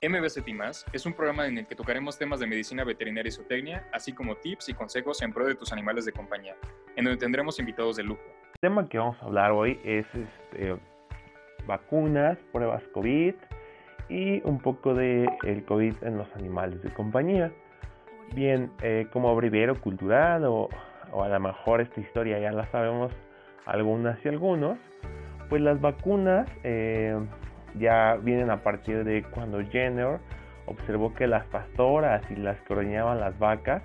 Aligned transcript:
MBCT 0.00 0.46
es 0.92 1.06
un 1.06 1.12
programa 1.12 1.48
en 1.48 1.58
el 1.58 1.66
que 1.66 1.74
tocaremos 1.74 2.16
temas 2.16 2.38
de 2.38 2.46
medicina 2.46 2.84
veterinaria 2.84 3.30
y 3.30 3.32
zootecnia, 3.32 3.88
así 3.92 4.12
como 4.12 4.36
tips 4.36 4.68
y 4.68 4.74
consejos 4.74 5.20
en 5.22 5.32
pro 5.32 5.44
de 5.44 5.56
tus 5.56 5.72
animales 5.72 6.04
de 6.04 6.12
compañía, 6.12 6.54
en 6.94 7.04
donde 7.04 7.18
tendremos 7.18 7.58
invitados 7.58 7.96
de 7.96 8.04
lujo. 8.04 8.22
El 8.54 8.60
tema 8.60 8.88
que 8.88 8.96
vamos 8.98 9.16
a 9.20 9.26
hablar 9.26 9.50
hoy 9.50 9.80
es 9.82 10.06
este, 10.14 10.76
vacunas, 11.66 12.38
pruebas 12.52 12.84
COVID 12.94 13.34
y 14.08 14.40
un 14.44 14.60
poco 14.60 14.94
de 14.94 15.28
el 15.42 15.64
COVID 15.64 15.94
en 16.02 16.16
los 16.16 16.32
animales 16.36 16.80
de 16.80 16.94
compañía. 16.94 17.52
Bien, 18.36 18.70
eh, 18.82 19.08
como 19.12 19.34
brevero 19.34 19.80
cultural 19.80 20.44
o, 20.44 20.68
a 21.12 21.28
lo 21.28 21.40
mejor 21.40 21.80
esta 21.80 22.00
historia 22.00 22.38
ya 22.38 22.52
la 22.52 22.70
sabemos 22.70 23.12
algunas 23.66 24.24
y 24.24 24.28
algunos, 24.28 24.78
pues 25.48 25.60
las 25.60 25.80
vacunas 25.80 26.48
eh, 26.62 27.18
ya 27.78 28.18
vienen 28.22 28.50
a 28.50 28.62
partir 28.62 29.04
de 29.04 29.22
cuando 29.22 29.60
Jenner 29.70 30.18
observó 30.66 31.14
que 31.14 31.26
las 31.26 31.44
pastoras 31.46 32.22
y 32.30 32.36
las 32.36 32.60
que 32.62 32.72
ordeñaban 32.72 33.20
las 33.20 33.38
vacas 33.38 33.82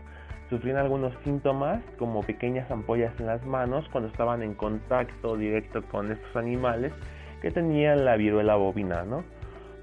sufrían 0.50 0.78
algunos 0.78 1.14
síntomas 1.24 1.82
como 1.98 2.22
pequeñas 2.22 2.70
ampollas 2.70 3.14
en 3.20 3.28
las 3.28 3.46
manos 3.46 3.88
cuando 3.92 4.10
estaban 4.10 4.44
en 4.44 4.54
contacto 4.54 5.38
directo 5.38 5.82
con 5.84 6.12
estos 6.12 6.36
animales 6.36 6.94
que 7.42 7.52
tenían 7.52 8.06
la 8.06 8.16
viruela 8.16 8.56
bovina, 8.56 9.04
¿no? 9.04 9.24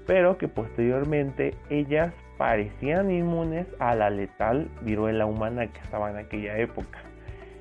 Pero 0.07 0.37
que 0.37 0.47
posteriormente 0.47 1.55
ellas 1.69 2.13
parecían 2.37 3.11
inmunes 3.11 3.67
a 3.79 3.93
la 3.95 4.09
letal 4.09 4.67
viruela 4.81 5.25
humana 5.25 5.67
que 5.67 5.79
estaba 5.79 6.09
en 6.09 6.17
aquella 6.17 6.57
época. 6.57 6.99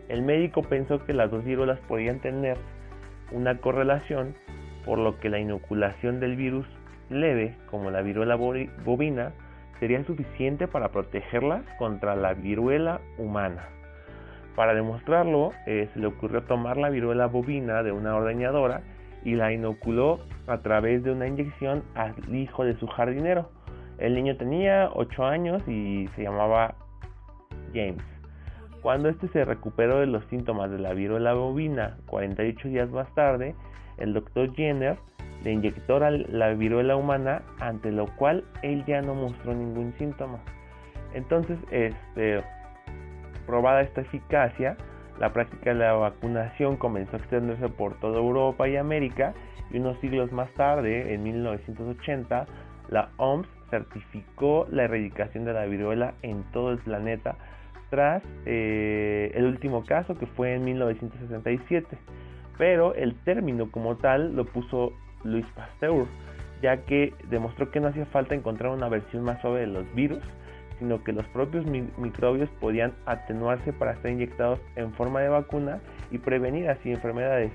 El 0.08 0.22
médico 0.22 0.62
pensó 0.62 1.04
que 1.04 1.12
las 1.12 1.30
dos 1.30 1.44
viruelas 1.44 1.78
podían 1.80 2.20
tener 2.20 2.56
una 3.30 3.58
correlación, 3.58 4.34
por 4.84 4.98
lo 4.98 5.18
que 5.18 5.28
la 5.28 5.38
inoculación 5.38 6.20
del 6.20 6.36
virus 6.36 6.66
leve, 7.08 7.56
como 7.70 7.90
la 7.90 8.02
viruela 8.02 8.36
bovina, 8.36 9.32
sería 9.78 10.04
suficiente 10.04 10.68
para 10.68 10.90
protegerlas 10.90 11.62
contra 11.78 12.14
la 12.14 12.34
viruela 12.34 13.00
humana. 13.18 13.64
Para 14.54 14.74
demostrarlo, 14.74 15.52
eh, 15.66 15.88
se 15.92 16.00
le 16.00 16.06
ocurrió 16.06 16.42
tomar 16.42 16.76
la 16.76 16.90
viruela 16.90 17.26
bovina 17.26 17.82
de 17.82 17.92
una 17.92 18.14
ordeñadora 18.14 18.82
y 19.24 19.34
la 19.34 19.52
inoculó 19.52 20.20
a 20.46 20.58
través 20.58 21.02
de 21.02 21.12
una 21.12 21.26
inyección 21.26 21.82
al 21.94 22.14
hijo 22.34 22.64
de 22.64 22.76
su 22.76 22.86
jardinero. 22.86 23.50
El 23.98 24.14
niño 24.14 24.36
tenía 24.36 24.90
8 24.94 25.24
años 25.24 25.62
y 25.68 26.08
se 26.16 26.22
llamaba 26.22 26.74
James. 27.74 28.19
Cuando 28.82 29.08
este 29.08 29.28
se 29.28 29.44
recuperó 29.44 30.00
de 30.00 30.06
los 30.06 30.24
síntomas 30.26 30.70
de 30.70 30.78
la 30.78 30.94
viruela 30.94 31.34
bovina 31.34 31.98
48 32.06 32.68
días 32.68 32.90
más 32.90 33.12
tarde, 33.14 33.54
el 33.98 34.14
doctor 34.14 34.54
Jenner 34.54 34.96
le 35.44 35.52
inyectó 35.52 35.98
la 35.98 36.48
viruela 36.54 36.96
humana, 36.96 37.42
ante 37.60 37.92
lo 37.92 38.06
cual 38.16 38.44
él 38.62 38.84
ya 38.86 39.02
no 39.02 39.14
mostró 39.14 39.54
ningún 39.54 39.94
síntoma. 39.98 40.38
Entonces, 41.14 41.58
este, 41.70 42.42
probada 43.46 43.82
esta 43.82 44.02
eficacia, 44.02 44.76
la 45.18 45.32
práctica 45.32 45.70
de 45.70 45.76
la 45.76 45.92
vacunación 45.92 46.76
comenzó 46.76 47.16
a 47.16 47.18
extenderse 47.18 47.68
por 47.68 47.98
toda 48.00 48.18
Europa 48.18 48.68
y 48.68 48.76
América 48.76 49.34
y 49.70 49.78
unos 49.78 49.98
siglos 50.00 50.32
más 50.32 50.50
tarde, 50.54 51.14
en 51.14 51.22
1980, 51.22 52.46
la 52.88 53.10
OMS 53.18 53.46
certificó 53.70 54.66
la 54.70 54.84
erradicación 54.84 55.44
de 55.44 55.52
la 55.52 55.66
viruela 55.66 56.14
en 56.22 56.42
todo 56.52 56.72
el 56.72 56.78
planeta 56.78 57.36
tras 57.90 58.22
eh, 58.46 59.32
el 59.34 59.44
último 59.44 59.84
caso 59.84 60.16
que 60.16 60.26
fue 60.26 60.54
en 60.54 60.64
1967. 60.64 61.98
Pero 62.56 62.94
el 62.94 63.14
término 63.24 63.70
como 63.70 63.96
tal 63.96 64.36
lo 64.36 64.44
puso 64.44 64.92
Louis 65.24 65.46
Pasteur, 65.54 66.06
ya 66.62 66.78
que 66.84 67.12
demostró 67.28 67.70
que 67.70 67.80
no 67.80 67.88
hacía 67.88 68.06
falta 68.06 68.34
encontrar 68.34 68.72
una 68.72 68.88
versión 68.88 69.24
más 69.24 69.40
suave 69.40 69.60
de 69.60 69.66
los 69.66 69.94
virus, 69.94 70.22
sino 70.78 71.04
que 71.04 71.12
los 71.12 71.26
propios 71.28 71.64
microbios 71.66 72.48
podían 72.60 72.94
atenuarse 73.06 73.72
para 73.72 73.96
ser 74.00 74.12
inyectados 74.12 74.60
en 74.76 74.92
forma 74.94 75.20
de 75.20 75.28
vacuna 75.28 75.80
y 76.10 76.18
prevenir 76.18 76.68
así 76.68 76.90
enfermedades. 76.90 77.52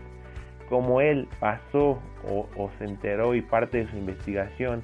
Como 0.70 1.02
él 1.02 1.28
pasó 1.40 2.00
o, 2.28 2.70
se 2.78 2.86
enteró 2.86 3.36
y 3.36 3.42
parte 3.42 3.80
de 3.80 3.92
su 3.92 3.98
investigación 3.98 4.84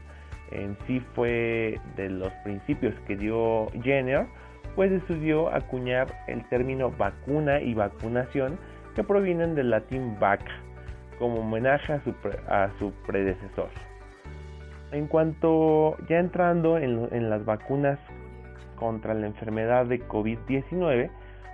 en 0.52 0.78
sí 0.86 1.00
fue 1.16 1.80
de 1.96 2.10
los 2.10 2.32
principios 2.44 2.94
que 3.08 3.16
dio 3.16 3.68
Jenner, 3.82 4.26
pues 4.76 4.92
decidió 4.92 5.54
acuñar 5.54 6.08
el 6.28 6.48
término 6.50 6.92
vacuna 6.92 7.60
y 7.62 7.74
vacunación 7.74 8.58
que 8.96 9.04
provienen 9.04 9.56
del 9.56 9.70
latín 9.70 10.18
vaca, 10.20 10.52
como 11.20 11.42
homenaje 11.42 11.94
a 11.94 12.70
su, 12.80 12.92
predecesor. 13.06 13.70
En 14.92 15.08
cuanto 15.08 15.98
ya 16.08 16.20
entrando 16.20 16.78
en, 16.78 17.08
en 17.12 17.30
las 17.30 17.46
vacunas 17.46 18.00
contra 18.76 19.14
la 19.14 19.28
enfermedad 19.28 19.86
de 19.86 20.06
COVID-19, 20.08 21.10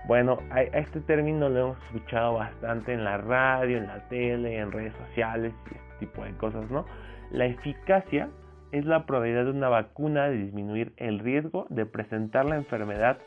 bueno, 0.08 0.40
a, 0.52 0.62
este 0.62 1.02
término 1.02 1.50
lo 1.50 1.60
hemos 1.60 1.78
escuchado 1.86 2.36
bastante 2.36 2.94
en 2.94 3.04
la 3.04 3.18
radio, 3.18 3.78
en 3.78 3.88
la 3.88 4.08
tele, 4.08 4.58
en 4.58 4.72
redes 4.72 4.94
sociales 5.08 5.54
y 5.66 5.76
este 5.76 6.06
tipo 6.06 6.24
de 6.24 6.32
cosas, 6.38 6.70
¿no? 6.72 6.86
La 7.32 7.46
eficacia 7.46 8.30
es 8.72 8.86
la 8.86 9.06
probabilidad 9.06 9.46
de 9.46 9.52
una 9.52 9.70
vacuna 9.70 10.28
de 10.28 10.38
disminuir 10.38 10.94
el 10.98 11.20
riesgo 11.20 11.68
de 11.70 11.86
presentar 11.86 12.46
la 12.46 12.58
enfermedad 12.58 13.18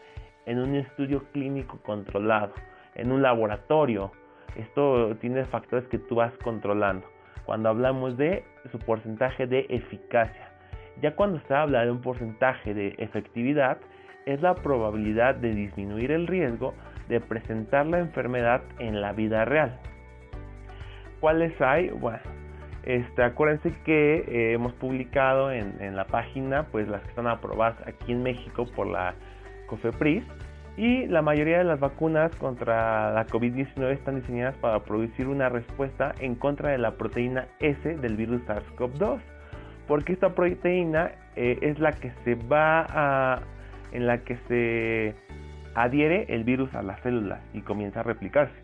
en 0.47 0.59
un 0.59 0.75
estudio 0.75 1.25
clínico 1.33 1.79
controlado, 1.83 2.53
en 2.95 3.13
un 3.13 3.23
laboratorio. 3.23 4.13
Esto 4.57 5.17
tiene 5.21 5.45
factores 5.47 5.87
que 5.89 5.99
tú 5.99 6.17
vas 6.17 6.33
controlando. 6.43 7.07
Cuando 7.47 7.69
hablamos 7.69 8.17
de 8.17 8.45
su 8.71 8.79
porcentaje 8.79 9.47
de 9.47 9.67
eficacia, 9.69 10.51
ya 11.01 11.15
cuando 11.15 11.41
se 11.47 11.55
habla 11.55 11.85
de 11.85 11.91
un 11.91 12.01
porcentaje 12.01 12.75
de 12.75 12.95
efectividad, 12.99 13.79
es 14.27 14.43
la 14.43 14.55
probabilidad 14.55 15.35
de 15.37 15.55
disminuir 15.55 16.13
el 16.13 16.27
riesgo 16.27 16.75
de 17.09 17.21
presentar 17.21 17.87
la 17.87 17.99
enfermedad 17.99 18.63
en 18.79 19.01
la 19.01 19.13
vida 19.13 19.45
real. 19.45 19.79
¿Cuáles 21.21 21.59
hay? 21.61 21.91
Bueno, 21.91 22.21
este, 22.85 23.23
acuérdense 23.23 23.73
que 23.85 24.25
eh, 24.27 24.53
hemos 24.53 24.73
publicado 24.75 25.53
en, 25.53 25.97
la 25.97 26.07
página 26.07 26.65
pues 26.73 26.89
las 26.89 27.03
que 27.03 27.09
están 27.09 27.27
aprobadas 27.27 27.77
aquí 27.87 28.13
en 28.13 28.23
México 28.23 28.67
por 28.75 28.87
la 28.87 29.15
COFEPRIS 29.67 30.25
y 30.77 31.07
la 31.07 31.21
mayoría 31.21 31.59
de 31.59 31.65
las 31.65 31.79
vacunas 31.79 32.35
contra 32.37 33.13
la 33.13 33.27
COVID-19 33.27 33.93
están 33.93 34.21
diseñadas 34.21 34.57
para 34.57 34.83
producir 34.83 35.29
una 35.29 35.49
respuesta 35.49 36.15
en 36.21 36.35
contra 36.35 36.71
de 36.71 36.79
la 36.79 36.93
proteína 36.93 37.49
S 37.59 37.97
del 37.97 38.17
virus 38.17 38.41
SARS-CoV-2 38.47 39.21
porque 39.87 40.13
esta 40.13 40.35
proteína 40.35 41.13
eh, 41.37 41.59
es 41.63 41.79
la 41.81 41.93
que 41.93 42.13
se 42.25 42.37
va 42.37 42.87
a, 42.89 43.43
en 43.93 44.07
la 44.07 44.19
que 44.19 44.37
se 44.49 45.15
adhiere 45.75 46.27
el 46.29 46.45
virus 46.45 46.73
a 46.75 46.83
las 46.83 47.01
células 47.01 47.41
y 47.53 47.63
comienza 47.63 48.01
a 48.01 48.03
replicarse. 48.05 48.55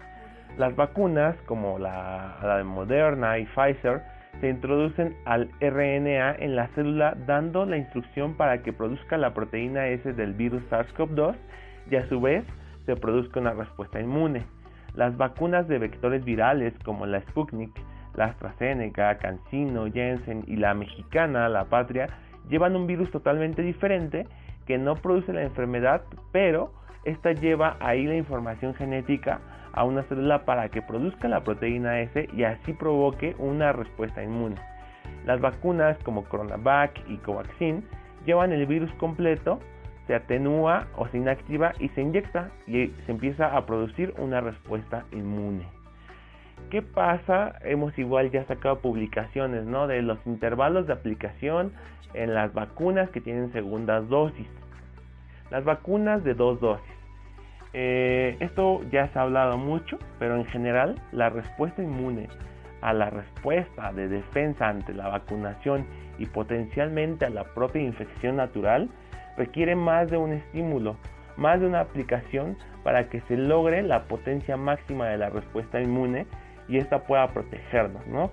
Las 0.59 0.75
vacunas 0.75 1.37
como 1.47 1.79
la, 1.79 2.39
de 2.57 2.65
Moderna 2.65 3.39
y 3.39 3.45
Pfizer 3.47 4.03
se 4.41 4.49
introducen 4.49 5.15
al 5.25 5.51
RNA 5.61 6.37
en 6.37 6.57
la 6.57 6.69
célula 6.69 7.15
dando 7.27 7.67
la 7.67 7.77
instrucción 7.77 8.35
para 8.37 8.63
que 8.63 8.73
produzca 8.73 9.19
la 9.19 9.35
proteína 9.35 9.89
S 9.89 10.13
del 10.15 10.33
virus 10.33 10.63
SARS-CoV-2 10.71 11.35
y 11.91 11.97
a 11.97 12.09
su 12.09 12.21
vez 12.21 12.45
se 12.87 12.97
produzca 12.97 13.41
una 13.41 13.53
respuesta 13.53 14.01
inmune. 14.01 14.45
Las 14.95 15.17
vacunas 15.17 15.69
de 15.69 15.79
vectores 15.79 16.25
virales 16.25 16.73
como 16.85 17.05
la 17.05 17.21
Sputnik 17.21 17.73
la 18.17 18.27
AstraZeneca, 18.27 19.19
CanSino, 19.19 19.93
Jensen 19.93 20.45
y 20.47 20.57
la 20.57 20.75
mexicana, 20.75 21.49
la 21.49 21.67
Patria, 21.67 22.09
llevan 22.49 22.75
un 22.75 22.87
virus 22.87 23.11
totalmente 23.11 23.63
diferente 23.63 24.27
que 24.67 24.79
no 24.79 24.97
produce 24.97 25.33
la 25.33 25.43
enfermedad, 25.43 26.03
pero 26.33 26.73
esta 27.05 27.33
lleva 27.33 27.77
ahí 27.81 28.07
la 28.07 28.17
información 28.17 28.75
genética 28.75 29.41
a 29.77 29.85
una 29.85 30.03
célula 30.05 30.45
para 30.45 30.69
que 30.69 30.83
produzca 30.83 31.29
la 31.29 31.45
proteína 31.45 32.01
S 32.01 32.29
y 32.35 32.43
así 32.43 32.73
provoque 32.73 33.37
una 33.39 33.73
respuesta 33.73 34.23
inmune. 34.23 34.57
Las 35.25 35.41
vacunas 35.41 35.97
como 36.03 36.25
Coronavac 36.25 36.99
y 37.09 37.19
Covaxin 37.19 37.85
llevan 38.25 38.53
el 38.53 38.67
virus 38.67 38.93
completo, 38.95 39.61
se 40.07 40.15
atenúa 40.15 40.89
o 40.97 41.07
se 41.09 41.19
inactiva 41.19 41.73
y 41.79 41.89
se 41.91 42.03
inyecta 42.03 42.51
y 42.67 42.89
se 43.05 43.13
empieza 43.13 43.57
a 43.57 43.67
producir 43.67 44.15
una 44.19 44.41
respuesta 44.41 45.05
inmune. 45.13 45.67
¿Qué 46.71 46.83
pasa? 46.83 47.59
Hemos 47.63 47.97
igual 47.99 48.31
ya 48.31 48.45
sacado 48.47 48.81
publicaciones, 48.81 49.65
¿no? 49.65 49.87
De 49.87 50.03
los 50.03 50.19
intervalos 50.27 50.87
de 50.87 50.95
aplicación 50.95 51.73
en 52.15 52.35
las 52.35 52.53
vacunas 52.55 53.11
que 53.11 53.21
tienen 53.21 53.53
segundas 53.53 54.09
dosis. 54.09 54.49
Las 55.51 55.65
vacunas 55.65 56.25
de 56.25 56.35
dos 56.35 56.61
dosis. 56.61 56.96
Eh, 57.79 58.39
esto 58.41 58.81
ya 58.91 59.07
se 59.09 59.19
ha 59.19 59.23
hablado 59.23 59.59
mucho, 59.59 59.99
pero 60.19 60.37
en 60.37 60.47
general 60.47 60.99
la 61.13 61.29
respuesta 61.29 61.83
inmune 61.83 62.27
a 62.81 62.95
la 62.95 63.11
respuesta 63.11 63.93
de 63.93 64.09
defensa 64.09 64.69
ante 64.69 64.95
la 64.95 65.09
vacunación 65.09 65.85
y 66.17 66.25
potencialmente 66.25 67.27
a 67.27 67.29
la 67.29 67.45
propia 67.45 67.83
infección 67.83 68.37
natural 68.37 68.89
requiere 69.37 69.77
más 69.77 70.11
de 70.11 70.17
un 70.17 70.33
estímulo, 70.33 70.97
más 71.37 71.61
de 71.61 71.67
una 71.67 71.81
aplicación 71.81 72.57
para 72.83 73.11
que 73.11 73.21
se 73.29 73.37
logre 73.37 73.83
la 73.83 74.05
potencia 74.05 74.57
máxima 74.57 75.09
de 75.09 75.19
la 75.19 75.29
respuesta 75.29 75.79
inmune 75.79 76.27
y 76.69 76.79
esta 76.79 77.01
pueda 77.01 77.29
protegernos, 77.29 78.07
¿no? 78.07 78.31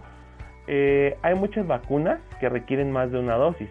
Eh, 0.68 1.18
hay 1.22 1.36
muchas 1.36 1.68
vacunas 1.68 2.22
que 2.40 2.48
requieren 2.48 2.94
más 2.94 3.12
de 3.12 3.20
una 3.20 3.36
dosis. 3.36 3.70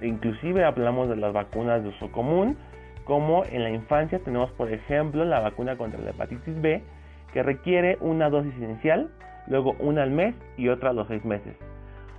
inclusive 0.00 0.64
hablamos 0.64 1.10
de 1.10 1.16
las 1.16 1.34
vacunas 1.34 1.82
de 1.82 1.90
uso 1.90 2.10
común, 2.10 2.56
como 3.04 3.44
en 3.44 3.62
la 3.62 3.70
infancia 3.70 4.18
tenemos 4.20 4.50
por 4.52 4.72
ejemplo 4.72 5.24
la 5.24 5.40
vacuna 5.40 5.76
contra 5.76 6.00
la 6.00 6.10
hepatitis 6.10 6.60
B, 6.60 6.82
que 7.32 7.42
requiere 7.42 7.96
una 8.00 8.30
dosis 8.30 8.56
inicial, 8.56 9.10
luego 9.46 9.74
una 9.78 10.02
al 10.02 10.10
mes 10.10 10.34
y 10.56 10.68
otra 10.68 10.90
a 10.90 10.92
los 10.92 11.08
seis 11.08 11.24
meses. 11.24 11.56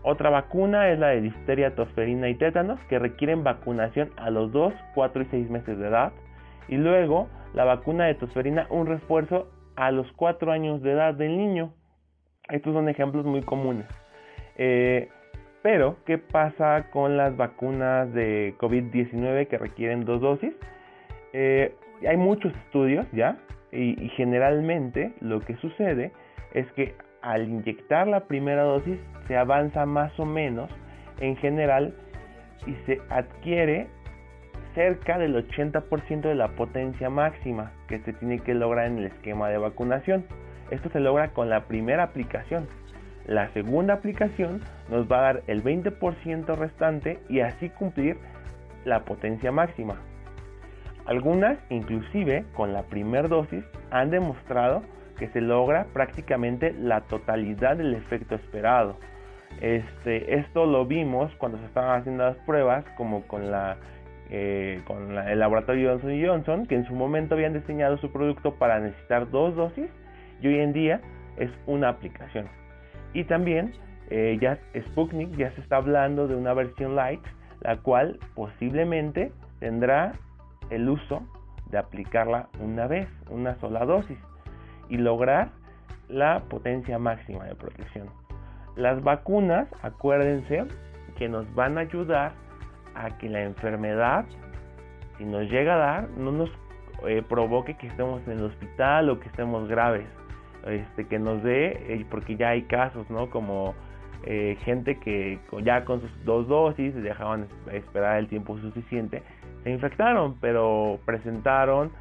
Otra 0.03 0.31
vacuna 0.31 0.89
es 0.89 0.97
la 0.97 1.09
de 1.09 1.21
difteria, 1.21 1.75
tosferina 1.75 2.27
y 2.27 2.35
tétanos, 2.35 2.79
que 2.89 2.97
requieren 2.97 3.43
vacunación 3.43 4.09
a 4.17 4.31
los 4.31 4.51
2, 4.51 4.73
4 4.95 5.21
y 5.21 5.25
6 5.25 5.49
meses 5.51 5.77
de 5.77 5.87
edad. 5.87 6.11
Y 6.67 6.77
luego 6.77 7.27
la 7.53 7.65
vacuna 7.65 8.05
de 8.05 8.15
tosferina, 8.15 8.65
un 8.71 8.87
refuerzo 8.87 9.51
a 9.75 9.91
los 9.91 10.11
4 10.13 10.51
años 10.51 10.81
de 10.81 10.93
edad 10.93 11.13
del 11.13 11.37
niño. 11.37 11.73
Estos 12.49 12.73
son 12.73 12.89
ejemplos 12.89 13.25
muy 13.25 13.41
comunes. 13.43 13.85
Eh, 14.57 15.09
pero, 15.61 15.97
¿qué 16.05 16.17
pasa 16.17 16.89
con 16.91 17.17
las 17.17 17.35
vacunas 17.37 18.11
de 18.13 18.55
COVID-19 18.57 19.47
que 19.47 19.57
requieren 19.57 20.05
dos 20.05 20.21
dosis? 20.21 20.53
Eh, 21.33 21.75
hay 22.07 22.17
muchos 22.17 22.53
estudios 22.65 23.05
ya 23.11 23.37
y, 23.71 24.03
y 24.03 24.09
generalmente 24.09 25.13
lo 25.21 25.39
que 25.41 25.55
sucede 25.57 26.11
es 26.53 26.71
que 26.73 26.95
al 27.21 27.47
inyectar 27.47 28.07
la 28.07 28.21
primera 28.21 28.63
dosis 28.63 28.99
se 29.27 29.37
avanza 29.37 29.85
más 29.85 30.19
o 30.19 30.25
menos 30.25 30.69
en 31.19 31.35
general 31.37 31.93
y 32.65 32.73
se 32.85 32.99
adquiere 33.09 33.87
cerca 34.75 35.17
del 35.17 35.35
80% 35.35 36.21
de 36.21 36.35
la 36.35 36.49
potencia 36.49 37.09
máxima 37.09 37.71
que 37.87 37.99
se 37.99 38.13
tiene 38.13 38.39
que 38.39 38.53
lograr 38.53 38.87
en 38.87 38.99
el 38.99 39.05
esquema 39.05 39.49
de 39.49 39.57
vacunación. 39.57 40.25
Esto 40.69 40.89
se 40.89 40.99
logra 40.99 41.29
con 41.29 41.49
la 41.49 41.65
primera 41.65 42.03
aplicación. 42.03 42.67
La 43.31 43.47
segunda 43.53 43.93
aplicación 43.93 44.59
nos 44.89 45.09
va 45.09 45.19
a 45.19 45.21
dar 45.21 45.43
el 45.47 45.63
20% 45.63 46.53
restante 46.57 47.17
y 47.29 47.39
así 47.39 47.69
cumplir 47.69 48.17
la 48.83 49.05
potencia 49.05 49.53
máxima. 49.53 49.95
Algunas, 51.05 51.57
inclusive 51.69 52.43
con 52.53 52.73
la 52.73 52.83
primera 52.83 53.29
dosis, 53.29 53.63
han 53.89 54.09
demostrado 54.09 54.83
que 55.17 55.29
se 55.29 55.39
logra 55.39 55.85
prácticamente 55.93 56.73
la 56.73 56.99
totalidad 57.07 57.77
del 57.77 57.93
efecto 57.93 58.35
esperado. 58.35 58.97
Este, 59.61 60.35
esto 60.35 60.65
lo 60.65 60.85
vimos 60.85 61.33
cuando 61.37 61.57
se 61.59 61.65
estaban 61.67 62.01
haciendo 62.01 62.25
las 62.25 62.37
pruebas, 62.39 62.83
como 62.97 63.25
con 63.27 63.49
la 63.49 63.77
eh, 64.29 64.81
con 64.85 65.17
el 65.17 65.39
laboratorio 65.39 65.91
Johnson 65.91 66.21
Johnson, 66.21 66.65
que 66.65 66.75
en 66.75 66.85
su 66.85 66.93
momento 66.93 67.35
habían 67.35 67.53
diseñado 67.53 67.95
su 67.95 68.11
producto 68.11 68.55
para 68.55 68.81
necesitar 68.81 69.29
dos 69.31 69.55
dosis 69.55 69.89
y 70.41 70.47
hoy 70.47 70.59
en 70.59 70.73
día 70.73 70.99
es 71.37 71.49
una 71.65 71.87
aplicación. 71.87 72.60
Y 73.13 73.23
también 73.25 73.73
eh, 74.09 74.37
ya 74.41 74.59
Sputnik 74.87 75.35
ya 75.37 75.51
se 75.51 75.61
está 75.61 75.77
hablando 75.77 76.27
de 76.27 76.35
una 76.35 76.53
versión 76.53 76.95
light, 76.95 77.21
la 77.61 77.77
cual 77.77 78.19
posiblemente 78.35 79.31
tendrá 79.59 80.13
el 80.69 80.89
uso 80.89 81.21
de 81.69 81.77
aplicarla 81.77 82.49
una 82.59 82.87
vez, 82.87 83.07
una 83.29 83.55
sola 83.59 83.85
dosis, 83.85 84.17
y 84.89 84.97
lograr 84.97 85.49
la 86.09 86.41
potencia 86.49 86.99
máxima 86.99 87.45
de 87.45 87.55
protección. 87.55 88.09
Las 88.75 89.01
vacunas, 89.03 89.67
acuérdense 89.81 90.65
que 91.17 91.29
nos 91.29 91.53
van 91.55 91.77
a 91.77 91.81
ayudar 91.81 92.33
a 92.95 93.17
que 93.17 93.29
la 93.29 93.43
enfermedad, 93.43 94.25
si 95.17 95.25
nos 95.25 95.49
llega 95.49 95.75
a 95.75 95.77
dar, 95.77 96.09
no 96.11 96.31
nos 96.31 96.49
eh, 97.07 97.23
provoque 97.27 97.75
que 97.77 97.87
estemos 97.87 98.21
en 98.27 98.39
el 98.39 98.45
hospital 98.45 99.09
o 99.09 99.19
que 99.19 99.27
estemos 99.27 99.67
graves. 99.67 100.07
Este, 100.65 101.07
que 101.07 101.17
nos 101.17 101.41
dé, 101.43 101.93
eh, 101.93 102.05
porque 102.09 102.35
ya 102.35 102.49
hay 102.49 102.63
casos, 102.63 103.09
¿no? 103.09 103.29
Como 103.29 103.73
eh, 104.23 104.57
gente 104.63 104.99
que 104.99 105.39
ya 105.63 105.85
con 105.85 106.01
sus 106.01 106.25
dos 106.25 106.47
dosis 106.47 106.93
dejaban 106.95 107.47
esperar 107.71 108.19
el 108.19 108.27
tiempo 108.27 108.57
suficiente, 108.59 109.23
se 109.63 109.71
infectaron, 109.71 110.37
pero 110.39 110.99
presentaron 111.05 111.91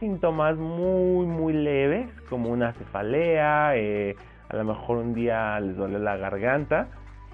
síntomas 0.00 0.56
muy, 0.56 1.26
muy 1.26 1.52
leves, 1.52 2.08
como 2.28 2.50
una 2.50 2.72
cefalea, 2.72 3.70
a 3.70 4.56
lo 4.56 4.64
mejor 4.64 4.98
un 4.98 5.14
día 5.14 5.58
les 5.60 5.76
duele 5.76 5.98
la 5.98 6.16
garganta, 6.16 6.88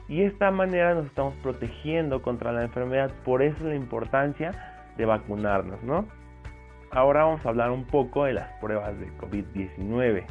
y 0.09 0.21
de 0.21 0.27
esta 0.27 0.51
manera 0.51 0.95
nos 0.95 1.07
estamos 1.07 1.35
protegiendo 1.43 2.21
contra 2.21 2.53
la 2.53 2.63
enfermedad. 2.63 3.11
Por 3.25 3.43
eso 3.43 3.65
la 3.65 3.75
importancia 3.75 4.51
de 4.97 5.07
vacunarnos, 5.07 5.83
¿no? 5.83 6.07
Ahora 6.91 7.25
vamos 7.25 7.45
a 7.45 7.49
hablar 7.49 7.71
un 7.71 7.85
poco 7.85 8.25
de 8.25 8.35
las 8.35 8.49
pruebas 8.61 8.99
de 9.01 9.09
COVID-19. 9.19 10.25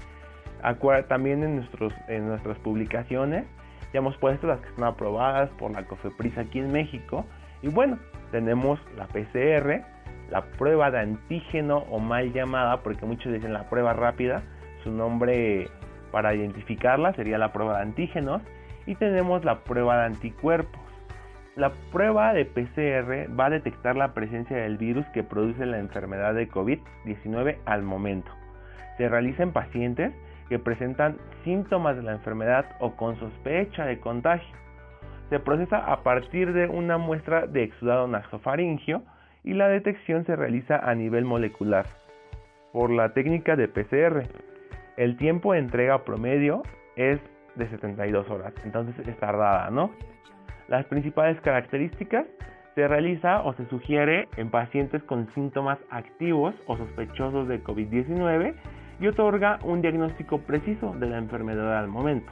También 1.08 1.44
en, 1.44 1.58
nuestros, 1.58 1.94
en 2.08 2.28
nuestras 2.28 2.58
publicaciones 2.60 3.46
ya 3.94 4.00
hemos 4.00 4.18
puesto 4.18 4.48
las 4.48 4.60
que 4.60 4.70
están 4.70 4.86
aprobadas 4.86 5.50
por 5.52 5.72
la 5.72 5.86
COFEPRIS 5.86 6.38
aquí 6.38 6.60
en 6.60 6.72
México. 6.72 7.26
Y 7.62 7.70
bueno, 7.70 8.00
tenemos 8.32 8.80
la 8.98 9.08
PCR, 9.08 9.84
la 10.32 10.42
prueba 10.58 10.90
de 10.90 11.00
antígeno 11.00 11.80
o 11.92 12.00
mal 12.00 12.34
llamada, 12.34 12.82
porque 12.82 13.06
muchos 13.06 13.32
dicen 13.32 13.54
la 13.54 13.70
prueba 13.70 13.94
rápida, 13.94 14.42
su 14.84 14.92
nombre 14.92 15.70
para 16.12 16.34
identificarla 16.34 17.14
sería 17.14 17.38
la 17.38 17.54
prueba 17.54 17.78
de 17.78 17.84
antígenos 17.84 18.42
y 18.86 18.96
tenemos 18.96 19.46
la 19.46 19.64
prueba 19.64 20.00
de 20.00 20.06
anticuerpos. 20.06 20.82
La 21.56 21.72
prueba 21.92 22.34
de 22.34 22.46
PCR 22.46 23.30
va 23.40 23.46
a 23.46 23.50
detectar 23.52 23.96
la 23.96 24.14
presencia 24.16 24.58
del 24.58 24.78
virus 24.78 25.06
que 25.14 25.24
produce 25.24 25.68
la 25.68 25.78
enfermedad 25.78 26.34
de 26.34 26.50
COVID-19 26.50 27.58
al 27.66 27.84
momento. 27.84 28.32
Se 28.98 29.08
realiza 29.08 29.44
en 29.44 29.52
pacientes 29.52 30.14
que 30.50 30.60
presentan 30.60 31.18
síntomas 31.44 31.96
de 31.96 32.04
la 32.04 32.14
enfermedad 32.14 32.66
o 32.80 32.96
con 32.96 33.20
sospecha 33.20 33.86
de 33.86 34.00
contagio. 34.00 34.56
Se 35.30 35.40
procesa 35.40 35.78
a 35.78 36.04
partir 36.04 36.54
de 36.54 36.68
una 36.68 36.98
muestra 36.98 37.48
de 37.48 37.64
exudado 37.64 38.08
nasofaringio 38.08 39.04
y 39.44 39.54
la 39.54 39.68
detección 39.68 40.26
se 40.26 40.36
realiza 40.36 40.78
a 40.78 40.94
nivel 40.96 41.26
molecular 41.26 41.86
por 42.72 42.90
la 42.90 43.14
técnica 43.14 43.56
de 43.56 43.68
PCR. 43.68 44.28
El 44.98 45.18
tiempo 45.18 45.54
de 45.54 45.60
entrega 45.60 46.04
promedio 46.04 46.64
es 46.96 47.20
de 47.56 47.68
72 47.70 48.30
horas, 48.30 48.54
entonces 48.64 48.96
es 49.08 49.18
tardada, 49.18 49.70
¿no? 49.70 49.92
Las 50.68 50.86
principales 50.86 51.40
características 51.42 52.26
se 52.76 52.88
realiza 52.88 53.42
o 53.44 53.54
se 53.54 53.66
sugiere 53.68 54.28
en 54.38 54.50
pacientes 54.50 55.04
con 55.04 55.32
síntomas 55.34 55.78
activos 55.90 56.56
o 56.66 56.78
sospechosos 56.78 57.48
de 57.48 57.64
COVID-19 57.64 58.56
y 59.04 59.08
otorga 59.08 59.60
un 59.64 59.82
diagnóstico 59.82 60.38
preciso 60.38 60.96
de 60.98 61.08
la 61.08 61.18
enfermedad 61.18 61.78
al 61.78 61.90
momento. 61.90 62.32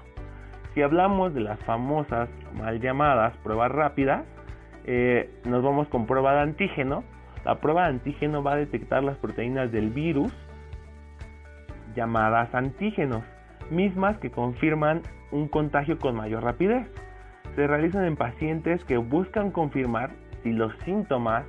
Si 0.74 0.82
hablamos 0.82 1.34
de 1.34 1.42
las 1.42 1.60
famosas 1.66 2.30
mal 2.58 2.80
llamadas 2.80 3.36
pruebas 3.44 3.70
rápidas, 3.70 4.24
eh, 4.86 5.30
nos 5.44 5.62
vamos 5.62 5.90
con 5.90 6.06
prueba 6.06 6.34
de 6.34 6.40
antígeno. 6.40 7.04
La 7.44 7.60
prueba 7.60 7.84
de 7.84 7.90
antígeno 7.90 8.42
va 8.42 8.54
a 8.54 8.56
detectar 8.56 9.04
las 9.04 9.18
proteínas 9.18 9.70
del 9.74 9.90
virus 9.90 10.32
llamadas 11.94 12.56
antígenos 12.56 13.24
mismas 13.70 14.18
que 14.20 14.32
confirman 14.32 15.02
un 15.32 15.50
contagio 15.50 16.00
con 16.00 16.16
mayor 16.16 16.42
rapidez. 16.42 16.88
Se 17.56 17.68
realizan 17.68 18.06
en 18.06 18.16
pacientes 18.16 18.82
que 18.86 18.96
buscan 18.96 19.52
confirmar 19.52 20.12
si 20.42 20.54
los 20.54 20.74
síntomas 20.86 21.44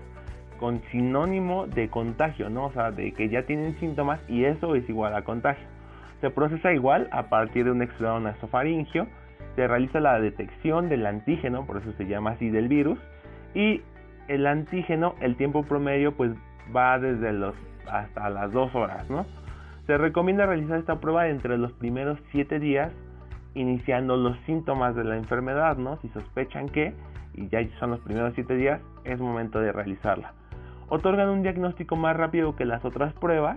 con 0.62 0.80
sinónimo 0.92 1.66
de 1.66 1.88
contagio, 1.88 2.48
¿no? 2.48 2.66
O 2.66 2.72
sea, 2.72 2.92
de 2.92 3.10
que 3.14 3.28
ya 3.28 3.42
tienen 3.46 3.74
síntomas 3.80 4.20
y 4.28 4.44
eso 4.44 4.76
es 4.76 4.88
igual 4.88 5.12
a 5.16 5.22
contagio. 5.22 5.66
Se 6.20 6.30
procesa 6.30 6.72
igual 6.72 7.08
a 7.10 7.24
partir 7.24 7.64
de 7.64 7.72
un 7.72 7.82
exudado 7.82 8.20
nasofaringio, 8.20 9.08
se 9.56 9.66
realiza 9.66 9.98
la 9.98 10.20
detección 10.20 10.88
del 10.88 11.04
antígeno, 11.04 11.66
por 11.66 11.78
eso 11.78 11.90
se 11.94 12.06
llama 12.06 12.30
así 12.30 12.48
del 12.48 12.68
virus, 12.68 12.96
y 13.56 13.80
el 14.28 14.46
antígeno, 14.46 15.16
el 15.20 15.34
tiempo 15.34 15.64
promedio, 15.64 16.12
pues 16.12 16.30
va 16.74 16.96
desde 17.00 17.32
los 17.32 17.56
hasta 17.90 18.30
las 18.30 18.52
2 18.52 18.72
horas, 18.76 19.10
¿no? 19.10 19.26
Se 19.88 19.98
recomienda 19.98 20.46
realizar 20.46 20.78
esta 20.78 21.00
prueba 21.00 21.26
entre 21.26 21.58
los 21.58 21.72
primeros 21.72 22.20
7 22.30 22.60
días, 22.60 22.92
iniciando 23.54 24.16
los 24.16 24.38
síntomas 24.46 24.94
de 24.94 25.02
la 25.02 25.16
enfermedad, 25.16 25.76
¿no? 25.76 25.96
Si 26.02 26.08
sospechan 26.10 26.68
que, 26.68 26.94
y 27.34 27.48
ya 27.48 27.58
son 27.80 27.90
los 27.90 27.98
primeros 27.98 28.32
7 28.36 28.54
días, 28.54 28.80
es 29.02 29.18
momento 29.18 29.58
de 29.58 29.72
realizarla. 29.72 30.34
Otorgan 30.94 31.30
un 31.30 31.42
diagnóstico 31.42 31.96
más 31.96 32.14
rápido 32.14 32.54
que 32.54 32.66
las 32.66 32.84
otras 32.84 33.14
pruebas, 33.14 33.56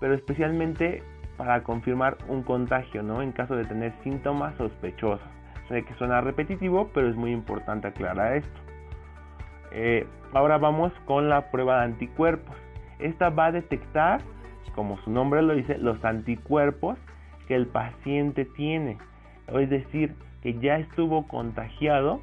pero 0.00 0.12
especialmente 0.12 1.02
para 1.38 1.62
confirmar 1.62 2.18
un 2.28 2.42
contagio, 2.42 3.02
¿no? 3.02 3.22
En 3.22 3.32
caso 3.32 3.56
de 3.56 3.64
tener 3.64 3.94
síntomas 4.02 4.54
sospechosos. 4.56 5.26
Sé 5.68 5.82
que 5.86 5.94
suena 5.94 6.20
repetitivo, 6.20 6.90
pero 6.92 7.08
es 7.08 7.16
muy 7.16 7.32
importante 7.32 7.88
aclarar 7.88 8.36
esto. 8.36 8.60
Eh, 9.72 10.06
ahora 10.34 10.58
vamos 10.58 10.92
con 11.06 11.30
la 11.30 11.50
prueba 11.50 11.78
de 11.78 11.84
anticuerpos. 11.84 12.54
Esta 12.98 13.30
va 13.30 13.46
a 13.46 13.52
detectar 13.52 14.20
como 14.74 14.98
su 14.98 15.10
nombre 15.10 15.40
lo 15.40 15.54
dice, 15.54 15.78
los 15.78 16.04
anticuerpos 16.04 16.98
que 17.48 17.54
el 17.54 17.66
paciente 17.66 18.44
tiene. 18.44 18.98
Es 19.48 19.70
decir, 19.70 20.14
que 20.42 20.58
ya 20.58 20.76
estuvo 20.76 21.26
contagiado 21.28 22.20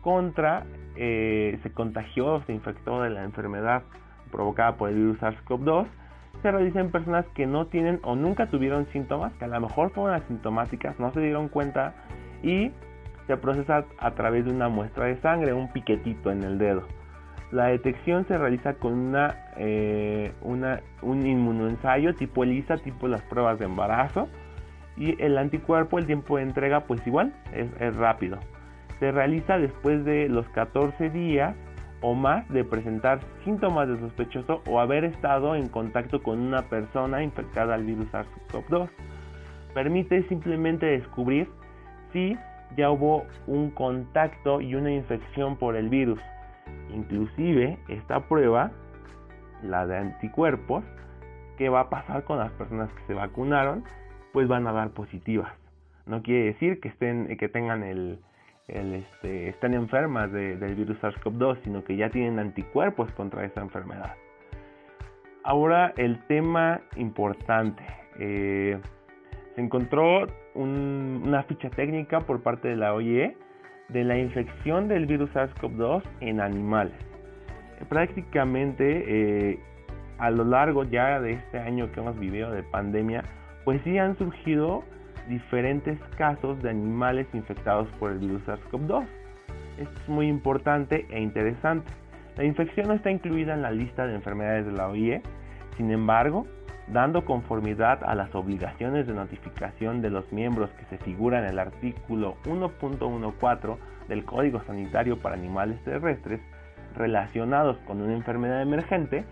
contra, 0.00 0.64
eh, 0.96 1.58
se 1.62 1.72
contagió, 1.72 2.42
se 2.46 2.52
infectó 2.52 3.02
de 3.02 3.10
la 3.10 3.24
enfermedad 3.24 3.82
provocada 4.30 4.76
por 4.76 4.90
el 4.90 4.96
virus 4.96 5.18
SARS-CoV-2. 5.20 5.86
Se 6.42 6.50
realiza 6.50 6.80
en 6.80 6.90
personas 6.90 7.26
que 7.34 7.46
no 7.46 7.66
tienen 7.66 8.00
o 8.02 8.16
nunca 8.16 8.46
tuvieron 8.48 8.86
síntomas, 8.92 9.32
que 9.34 9.44
a 9.44 9.48
lo 9.48 9.60
mejor 9.60 9.90
fueron 9.90 10.14
asintomáticas, 10.14 10.98
no 10.98 11.12
se 11.12 11.20
dieron 11.20 11.48
cuenta 11.48 11.94
y 12.42 12.70
se 13.26 13.36
procesa 13.36 13.84
a 13.98 14.10
través 14.12 14.44
de 14.44 14.52
una 14.52 14.68
muestra 14.68 15.06
de 15.06 15.20
sangre, 15.20 15.52
un 15.52 15.70
piquetito 15.72 16.30
en 16.30 16.42
el 16.42 16.58
dedo. 16.58 16.84
La 17.52 17.66
detección 17.66 18.26
se 18.26 18.38
realiza 18.38 18.74
con 18.74 18.92
una, 18.92 19.34
eh, 19.56 20.32
un 20.42 21.26
inmunoensayo 21.26 22.14
tipo 22.14 22.44
ELISA, 22.44 22.78
tipo 22.78 23.08
las 23.08 23.22
pruebas 23.22 23.58
de 23.58 23.64
embarazo. 23.64 24.28
Y 24.96 25.20
el 25.22 25.36
anticuerpo, 25.38 25.98
el 25.98 26.06
tiempo 26.06 26.36
de 26.36 26.44
entrega, 26.44 26.80
pues 26.80 27.04
igual, 27.06 27.32
es 27.52 27.96
rápido. 27.96 28.38
Se 29.00 29.10
realiza 29.10 29.58
después 29.58 30.04
de 30.04 30.28
los 30.28 30.48
14 30.50 31.10
días 31.10 31.56
o 32.02 32.14
más 32.14 32.48
de 32.50 32.64
presentar 32.64 33.20
síntomas 33.44 33.88
de 33.88 33.98
sospechoso 33.98 34.62
o 34.66 34.80
haber 34.80 35.04
estado 35.04 35.54
en 35.54 35.68
contacto 35.68 36.22
con 36.22 36.38
una 36.38 36.62
persona 36.68 37.22
infectada 37.22 37.74
al 37.74 37.84
virus 37.84 38.06
SARS-CoV-2. 38.12 38.88
Permite 39.74 40.22
simplemente 40.28 40.86
descubrir 40.86 41.48
si 42.12 42.36
ya 42.76 42.90
hubo 42.90 43.24
un 43.46 43.70
contacto 43.70 44.60
y 44.60 44.74
una 44.74 44.92
infección 44.92 45.56
por 45.56 45.76
el 45.76 45.88
virus. 45.88 46.20
Inclusive 46.92 47.78
esta 47.88 48.28
prueba, 48.28 48.70
la 49.62 49.86
de 49.86 49.96
anticuerpos, 49.96 50.84
¿qué 51.56 51.68
va 51.68 51.80
a 51.80 51.90
pasar 51.90 52.24
con 52.24 52.38
las 52.38 52.52
personas 52.52 52.92
que 52.92 53.02
se 53.06 53.14
vacunaron? 53.14 53.84
Pues 54.32 54.48
van 54.48 54.66
a 54.66 54.72
dar 54.72 54.90
positivas. 54.90 55.52
No 56.06 56.22
quiere 56.22 56.46
decir 56.46 56.80
que, 56.80 56.88
estén, 56.88 57.36
que 57.36 57.48
tengan 57.48 57.82
el, 57.82 58.18
este, 58.76 59.48
están 59.48 59.74
enfermas 59.74 60.32
del 60.32 60.74
virus 60.74 60.98
SARS-CoV-2, 61.00 61.58
sino 61.64 61.84
que 61.84 61.96
ya 61.96 62.10
tienen 62.10 62.38
anticuerpos 62.38 63.10
contra 63.12 63.44
esa 63.44 63.60
enfermedad. 63.60 64.14
Ahora 65.42 65.92
el 65.96 66.18
tema 66.26 66.80
importante. 66.96 67.82
Eh, 68.18 68.78
se 69.54 69.60
encontró 69.60 70.26
una 70.54 71.42
ficha 71.44 71.70
técnica 71.70 72.20
por 72.20 72.42
parte 72.42 72.68
de 72.68 72.76
la 72.76 72.94
OIE 72.94 73.36
de 73.88 74.04
la 74.04 74.18
infección 74.18 74.88
del 74.88 75.06
virus 75.06 75.30
SARS-CoV-2 75.30 76.02
en 76.20 76.40
animales. 76.40 76.94
Prácticamente 77.88 79.04
eh, 79.52 79.58
a 80.18 80.30
lo 80.30 80.44
largo 80.44 80.84
ya 80.84 81.20
de 81.20 81.32
este 81.32 81.58
año 81.58 81.90
que 81.90 82.00
hemos 82.00 82.18
vivido 82.18 82.52
de 82.52 82.62
pandemia, 82.62 83.24
pues 83.64 83.80
sí 83.82 83.98
han 83.98 84.16
surgido 84.18 84.84
diferentes 85.28 85.98
casos 86.16 86.62
de 86.62 86.70
animales 86.70 87.26
infectados 87.32 87.88
por 87.98 88.12
el 88.12 88.18
virus 88.18 88.42
SARS-CoV-2. 88.46 89.06
Esto 89.78 90.00
es 90.00 90.08
muy 90.08 90.28
importante 90.28 91.06
e 91.10 91.20
interesante. 91.20 91.90
La 92.36 92.44
infección 92.44 92.88
no 92.88 92.94
está 92.94 93.10
incluida 93.10 93.54
en 93.54 93.62
la 93.62 93.70
lista 93.70 94.06
de 94.06 94.14
enfermedades 94.14 94.66
de 94.66 94.72
la 94.72 94.88
OIE, 94.88 95.22
sin 95.76 95.90
embargo, 95.90 96.46
dando 96.88 97.24
conformidad 97.24 98.02
a 98.04 98.14
las 98.14 98.34
obligaciones 98.34 99.06
de 99.06 99.14
notificación 99.14 100.02
de 100.02 100.10
los 100.10 100.30
miembros 100.32 100.70
que 100.70 100.84
se 100.86 100.98
figuran 100.98 101.44
en 101.44 101.50
el 101.50 101.58
artículo 101.58 102.36
1.14 102.44 103.76
del 104.08 104.24
Código 104.24 104.62
Sanitario 104.64 105.18
para 105.20 105.36
Animales 105.36 105.82
Terrestres 105.84 106.40
relacionados 106.96 107.78
con 107.86 108.00
una 108.00 108.14
enfermedad 108.14 108.62
emergente, 108.62 109.24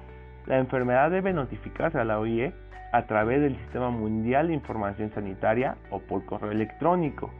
la 0.46 0.58
enfermedad 0.58 1.10
debe 1.10 1.32
notificarse 1.32 1.98
a 1.98 2.04
la 2.04 2.18
OIE 2.18 2.52
a 2.92 3.06
través 3.06 3.40
del 3.40 3.56
Sistema 3.56 3.90
Mundial 3.90 4.48
de 4.48 4.54
Información 4.54 5.10
Sanitaria 5.14 5.76
o 5.90 6.00
por 6.00 6.24
correo 6.24 6.52
electrónico. 6.52 7.30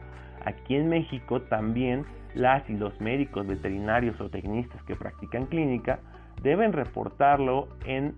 Aquí 0.45 0.75
en 0.75 0.89
México 0.89 1.41
también 1.41 2.05
las 2.35 2.69
y 2.69 2.77
los 2.77 2.99
médicos 3.01 3.47
veterinarios 3.47 4.21
o 4.21 4.29
tecnistas 4.29 4.81
que 4.83 4.95
practican 4.95 5.47
clínica 5.47 5.99
deben 6.41 6.73
reportarlo 6.73 7.67
en 7.85 8.13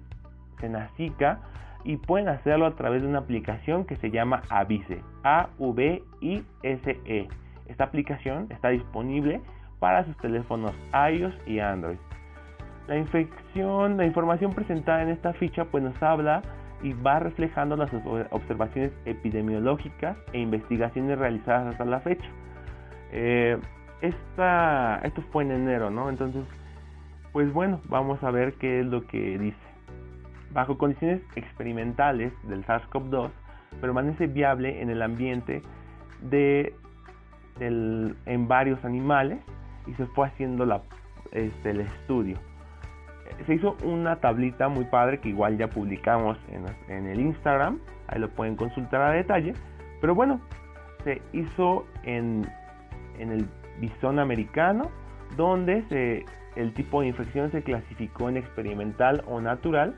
Senacica 0.60 1.40
y 1.84 1.98
pueden 1.98 2.30
hacerlo 2.30 2.68
a 2.68 2.76
través 2.76 3.02
de 3.02 3.08
una 3.08 3.20
aplicación 3.20 3.86
que 3.86 3.96
se 3.98 4.12
llama 4.12 4.44
Avise, 4.50 5.02
A-V-I-S-E. 5.24 7.28
Esta 7.68 7.84
aplicación 7.86 8.48
está 8.50 8.70
disponible 8.70 9.42
para 9.80 10.06
sus 10.06 10.16
teléfonos 10.18 10.74
iOS 10.94 11.34
y 11.48 11.60
Android. 11.60 11.98
La 12.88 12.98
infección, 12.98 13.98
la 13.98 14.06
información 14.06 14.54
presentada 14.54 15.02
en 15.02 15.10
esta 15.10 15.34
ficha 15.34 15.66
pues 15.66 15.84
nos 15.84 16.02
habla 16.04 16.44
y 16.84 16.94
va 16.94 17.20
reflejando 17.20 17.76
las 17.76 17.92
observaciones 18.32 18.92
epidemiológicas 19.06 20.18
e 20.34 20.40
investigaciones 20.40 21.18
realizadas 21.18 21.68
hasta 21.68 21.86
la 21.86 22.00
fecha. 22.00 22.28
Eh, 23.12 23.58
esto 24.02 25.22
fue 25.32 25.44
en 25.44 25.52
enero, 25.52 25.92
¿no? 25.92 26.10
Entonces, 26.10 26.44
pues 27.32 27.52
bueno, 27.54 27.80
vamos 27.88 28.24
a 28.24 28.32
ver 28.32 28.54
qué 28.54 28.80
es 28.80 28.86
lo 28.86 29.06
que 29.06 29.38
dice. 29.38 29.58
Bajo 30.52 30.78
condiciones 30.78 31.22
experimentales 31.36 32.34
del 32.44 32.66
SARS-CoV-2, 32.66 33.30
permanece 33.80 34.28
viable 34.28 34.82
en 34.82 34.90
el 34.90 35.02
ambiente 35.02 35.62
de, 36.22 36.74
en 37.60 38.48
varios 38.48 38.84
animales 38.84 39.40
y 39.88 39.94
se 39.94 40.06
fue 40.08 40.28
haciendo 40.28 40.66
la, 40.66 40.82
este, 41.32 41.70
el 41.70 41.82
estudio 41.82 42.38
se 43.46 43.56
hizo 43.56 43.78
una 43.84 44.18
tablita 44.18 44.70
muy 44.70 44.86
padre 44.86 45.20
que 45.20 45.30
igual 45.30 45.58
ya 45.58 45.70
publicamos 45.70 46.38
en, 46.88 47.08
el 47.08 47.20
Instagram, 47.20 47.80
ahí 48.08 48.20
lo 48.20 48.30
pueden 48.30 48.56
consultar 48.56 49.02
a 49.02 49.12
detalle, 49.12 49.54
pero 50.00 50.16
bueno, 50.16 50.42
se 51.04 51.22
hizo 51.34 51.86
en, 52.04 52.48
el 53.20 53.48
bisón 53.80 54.20
americano, 54.20 54.92
donde 55.36 55.84
se, 55.90 56.26
el 56.56 56.74
tipo 56.74 57.02
de 57.02 57.08
infección 57.08 57.52
se 57.52 57.64
clasificó 57.64 58.30
en 58.30 58.38
experimental 58.38 59.24
o 59.28 59.42
natural, 59.42 59.96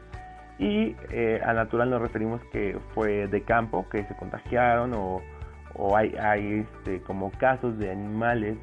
y 0.59 0.95
eh, 1.11 1.41
a 1.43 1.53
natural 1.53 1.89
nos 1.89 2.01
referimos 2.01 2.41
que 2.51 2.77
fue 2.93 3.27
de 3.27 3.41
campo, 3.41 3.87
que 3.89 4.03
se 4.03 4.15
contagiaron 4.15 4.93
o, 4.93 5.21
hay, 5.95 6.15
hay 6.21 6.59
este, 6.59 7.01
como 7.01 7.31
casos 7.31 7.77
de 7.79 7.91
animales 7.91 8.57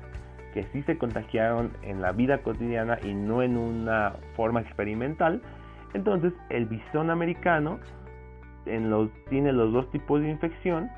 que 0.52 0.64
sí 0.72 0.82
se 0.82 0.98
contagiaron 0.98 1.72
en 1.82 2.00
la 2.00 2.12
vida 2.12 2.38
cotidiana 2.38 2.98
y 3.02 3.14
no 3.14 3.42
en 3.42 3.56
una 3.56 4.14
forma 4.36 4.60
experimental. 4.60 5.40
Entonces 5.94 6.32
el 6.48 6.66
bisón 6.66 7.10
americano 7.10 7.78
tiene 9.28 9.52
los 9.52 9.72
dos 9.72 9.90
tipos 9.90 10.20
de 10.20 10.30
infección. 10.30 10.90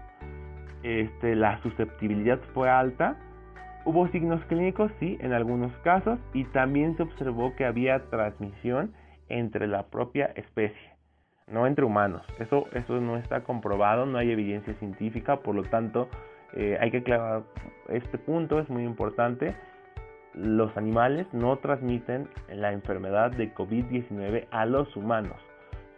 Este, 0.83 1.37
la 1.37 1.61
susceptibilidad 1.63 2.41
fue 2.55 2.69
alta. 2.69 3.17
Hubo 3.85 4.07
signos 4.09 4.45
clínicos, 4.47 4.93
sí, 5.01 5.19
en 5.21 5.33
algunos 5.33 5.73
casos, 5.79 6.19
y 6.33 6.45
también 6.45 6.97
se 6.97 7.03
observó 7.03 7.55
que 7.57 7.65
había 7.65 8.11
transmisión 8.11 8.93
entre 9.29 9.67
la 9.67 9.87
propia 9.87 10.27
especie, 10.37 10.93
no 11.49 11.67
entre 11.67 11.85
humanos. 11.85 12.23
Eso, 12.39 12.67
eso 12.75 13.01
no 13.01 13.17
está 13.17 13.43
comprobado, 13.43 14.07
no 14.07 14.19
hay 14.19 14.31
evidencia 14.31 14.75
científica, 14.75 15.39
por 15.39 15.57
lo 15.57 15.65
tanto, 15.65 16.09
eh, 16.55 16.77
hay 16.81 16.91
que 16.91 16.99
aclarar 16.99 17.43
este 17.89 18.19
punto, 18.19 18.59
es 18.59 18.69
muy 18.69 18.85
importante. 18.85 19.55
Los 20.35 20.77
animales 20.77 21.27
no 21.33 21.57
transmiten 21.59 22.29
la 22.49 22.73
enfermedad 22.73 23.31
de 23.33 23.53
COVID-19 23.55 24.47
a 24.51 24.67
los 24.67 24.95
humanos. 24.97 25.37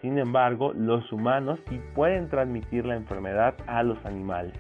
Sin 0.01 0.19
embargo, 0.19 0.73
los 0.75 1.11
humanos 1.13 1.59
sí 1.69 1.81
pueden 1.95 2.29
transmitir 2.29 2.85
la 2.85 2.97
enfermedad 2.97 3.55
a 3.67 3.83
los 3.83 4.05
animales. 4.05 4.55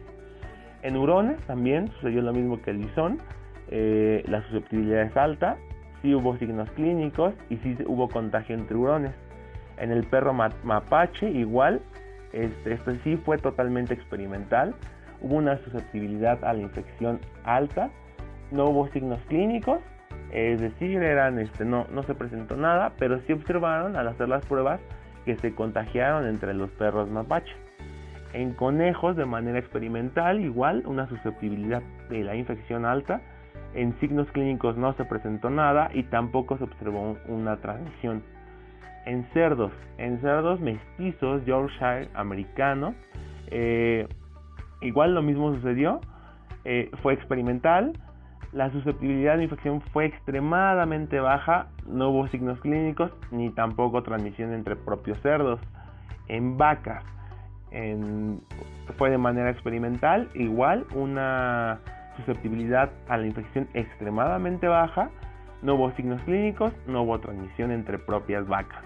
En 0.83 0.97
hurones 0.97 1.39
también 1.47 1.89
sucedió 1.95 2.23
lo 2.23 2.33
mismo 2.33 2.61
que 2.63 2.71
el 2.71 2.79
bisón. 2.79 3.19
Eh, 3.69 4.23
la 4.29 4.43
susceptibilidad 4.43 5.03
es 5.03 5.17
alta, 5.17 5.57
sí 6.03 6.15
hubo 6.15 6.37
signos 6.37 6.71
clínicos 6.73 7.35
y 7.49 7.57
sí 7.59 7.77
hubo 7.87 8.09
contagio 8.09 8.55
entre 8.55 8.77
hurones. 8.77 9.13
En 9.79 9.91
el 9.91 10.05
perro 10.05 10.33
mapache 10.33 11.29
igual, 11.31 11.81
este, 12.33 12.75
este 12.75 12.99
sí 13.01 13.17
fue 13.17 13.39
totalmente 13.39 13.95
experimental 13.95 14.75
hubo 15.25 15.37
una 15.37 15.57
susceptibilidad 15.65 16.45
a 16.45 16.53
la 16.53 16.61
infección 16.61 17.19
alta, 17.45 17.91
no 18.51 18.67
hubo 18.67 18.89
signos 18.89 19.19
clínicos, 19.29 19.81
es 20.31 20.61
decir, 20.61 21.03
este, 21.03 21.65
no, 21.65 21.87
no 21.91 22.03
se 22.03 22.15
presentó 22.15 22.57
nada, 22.57 22.93
pero 22.99 23.21
sí 23.23 23.33
observaron 23.33 23.97
al 23.97 24.09
hacer 24.09 24.29
las 24.29 24.45
pruebas 24.45 24.81
que 25.25 25.37
se 25.37 25.55
contagiaron 25.55 26.27
entre 26.27 26.53
los 26.53 26.71
perros 26.73 27.09
mapache. 27.11 27.53
En 28.35 28.53
conejos 28.53 29.17
de 29.17 29.25
manera 29.25 29.59
experimental 29.59 30.41
igual 30.41 30.83
una 30.87 31.09
susceptibilidad 31.09 31.83
de 32.11 32.23
la 32.23 32.37
infección 32.37 32.85
alta, 32.85 33.23
en 33.75 33.99
signos 34.01 34.31
clínicos 34.33 34.77
no 34.77 34.93
se 34.95 35.05
presentó 35.07 35.49
nada 35.49 35.89
y 35.95 36.03
tampoco 36.03 36.59
se 36.59 36.65
observó 36.65 37.17
una 37.29 37.57
transmisión. 37.57 38.23
En 39.07 39.25
cerdos, 39.33 39.73
en 39.97 40.21
cerdos 40.21 40.61
mestizos 40.61 41.45
Yorkshire 41.47 42.09
americano, 42.15 42.95
eh, 43.49 44.07
Igual 44.85 45.15
lo 45.15 45.23
mismo 45.23 45.55
sucedió, 45.55 46.01
eh, 46.65 46.91
fue 47.03 47.15
experimental, 47.15 47.99
la 48.53 48.71
susceptibilidad 48.71 49.37
de 49.39 49.45
infección 49.45 49.81
fue 49.81 50.05
extremadamente 50.05 51.19
baja, 51.19 51.69
no 51.87 52.11
hubo 52.11 52.29
signos 52.29 52.61
clínicos 52.61 53.11
ni 53.33 53.51
tampoco 53.51 54.03
transmisión 54.03 54.53
entre 54.53 54.77
propios 54.77 55.19
cerdos. 55.23 55.59
En 56.29 56.57
vacas 56.57 57.03
fue 58.97 59.11
de 59.11 59.19
manera 59.19 59.51
experimental, 59.51 60.29
igual 60.35 60.87
una 60.95 61.81
susceptibilidad 62.17 62.91
a 63.09 63.17
la 63.17 63.27
infección 63.27 63.67
extremadamente 63.75 64.69
baja, 64.69 65.11
no 65.63 65.75
hubo 65.75 65.91
signos 65.93 66.23
clínicos, 66.23 66.73
no 66.87 67.03
hubo 67.03 67.19
transmisión 67.19 67.73
entre 67.73 67.99
propias 67.99 68.47
vacas. 68.47 68.85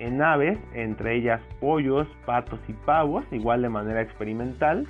En 0.00 0.20
aves, 0.20 0.58
entre 0.72 1.14
ellas 1.14 1.40
pollos, 1.60 2.08
patos 2.24 2.58
y 2.66 2.72
pavos, 2.72 3.24
igual 3.30 3.62
de 3.62 3.68
manera 3.68 4.02
experimental, 4.02 4.88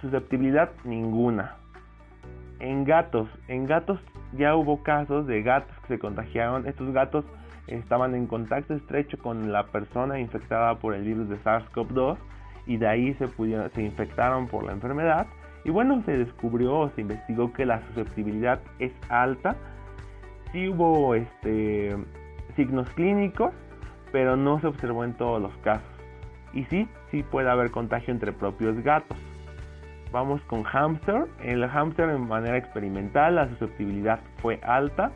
susceptibilidad 0.00 0.70
ninguna. 0.84 1.56
En 2.58 2.84
gatos, 2.84 3.28
en 3.48 3.66
gatos 3.66 4.00
ya 4.32 4.56
hubo 4.56 4.82
casos 4.82 5.26
de 5.26 5.42
gatos 5.42 5.76
que 5.82 5.88
se 5.88 5.98
contagiaron. 5.98 6.66
Estos 6.66 6.92
gatos 6.92 7.24
estaban 7.66 8.14
en 8.14 8.26
contacto 8.26 8.74
estrecho 8.74 9.18
con 9.18 9.52
la 9.52 9.66
persona 9.66 10.18
infectada 10.18 10.78
por 10.78 10.94
el 10.94 11.02
virus 11.02 11.28
de 11.28 11.36
SARS-CoV-2 11.38 12.16
y 12.66 12.76
de 12.76 12.88
ahí 12.88 13.14
se, 13.14 13.28
pudieron, 13.28 13.70
se 13.72 13.82
infectaron 13.82 14.48
por 14.48 14.64
la 14.64 14.72
enfermedad. 14.72 15.26
Y 15.64 15.70
bueno, 15.70 16.02
se 16.04 16.16
descubrió 16.16 16.90
se 16.94 17.00
investigó 17.00 17.52
que 17.52 17.66
la 17.66 17.80
susceptibilidad 17.88 18.60
es 18.78 18.92
alta. 19.08 19.56
Sí 20.52 20.68
hubo 20.68 21.14
este, 21.14 21.96
signos 22.54 22.88
clínicos, 22.90 23.52
pero 24.12 24.36
no 24.36 24.60
se 24.60 24.68
observó 24.68 25.04
en 25.04 25.14
todos 25.14 25.42
los 25.42 25.56
casos. 25.58 25.88
Y 26.52 26.64
sí, 26.66 26.88
sí 27.10 27.22
puede 27.22 27.50
haber 27.50 27.70
contagio 27.70 28.14
entre 28.14 28.32
propios 28.32 28.80
gatos. 28.82 29.18
Vamos 30.16 30.40
con 30.46 30.62
hamster. 30.62 31.26
El 31.42 31.68
hamster 31.68 32.08
en 32.08 32.26
manera 32.26 32.56
experimental 32.56 33.34
la 33.34 33.50
susceptibilidad 33.50 34.18
fue 34.38 34.58
alta. 34.62 35.12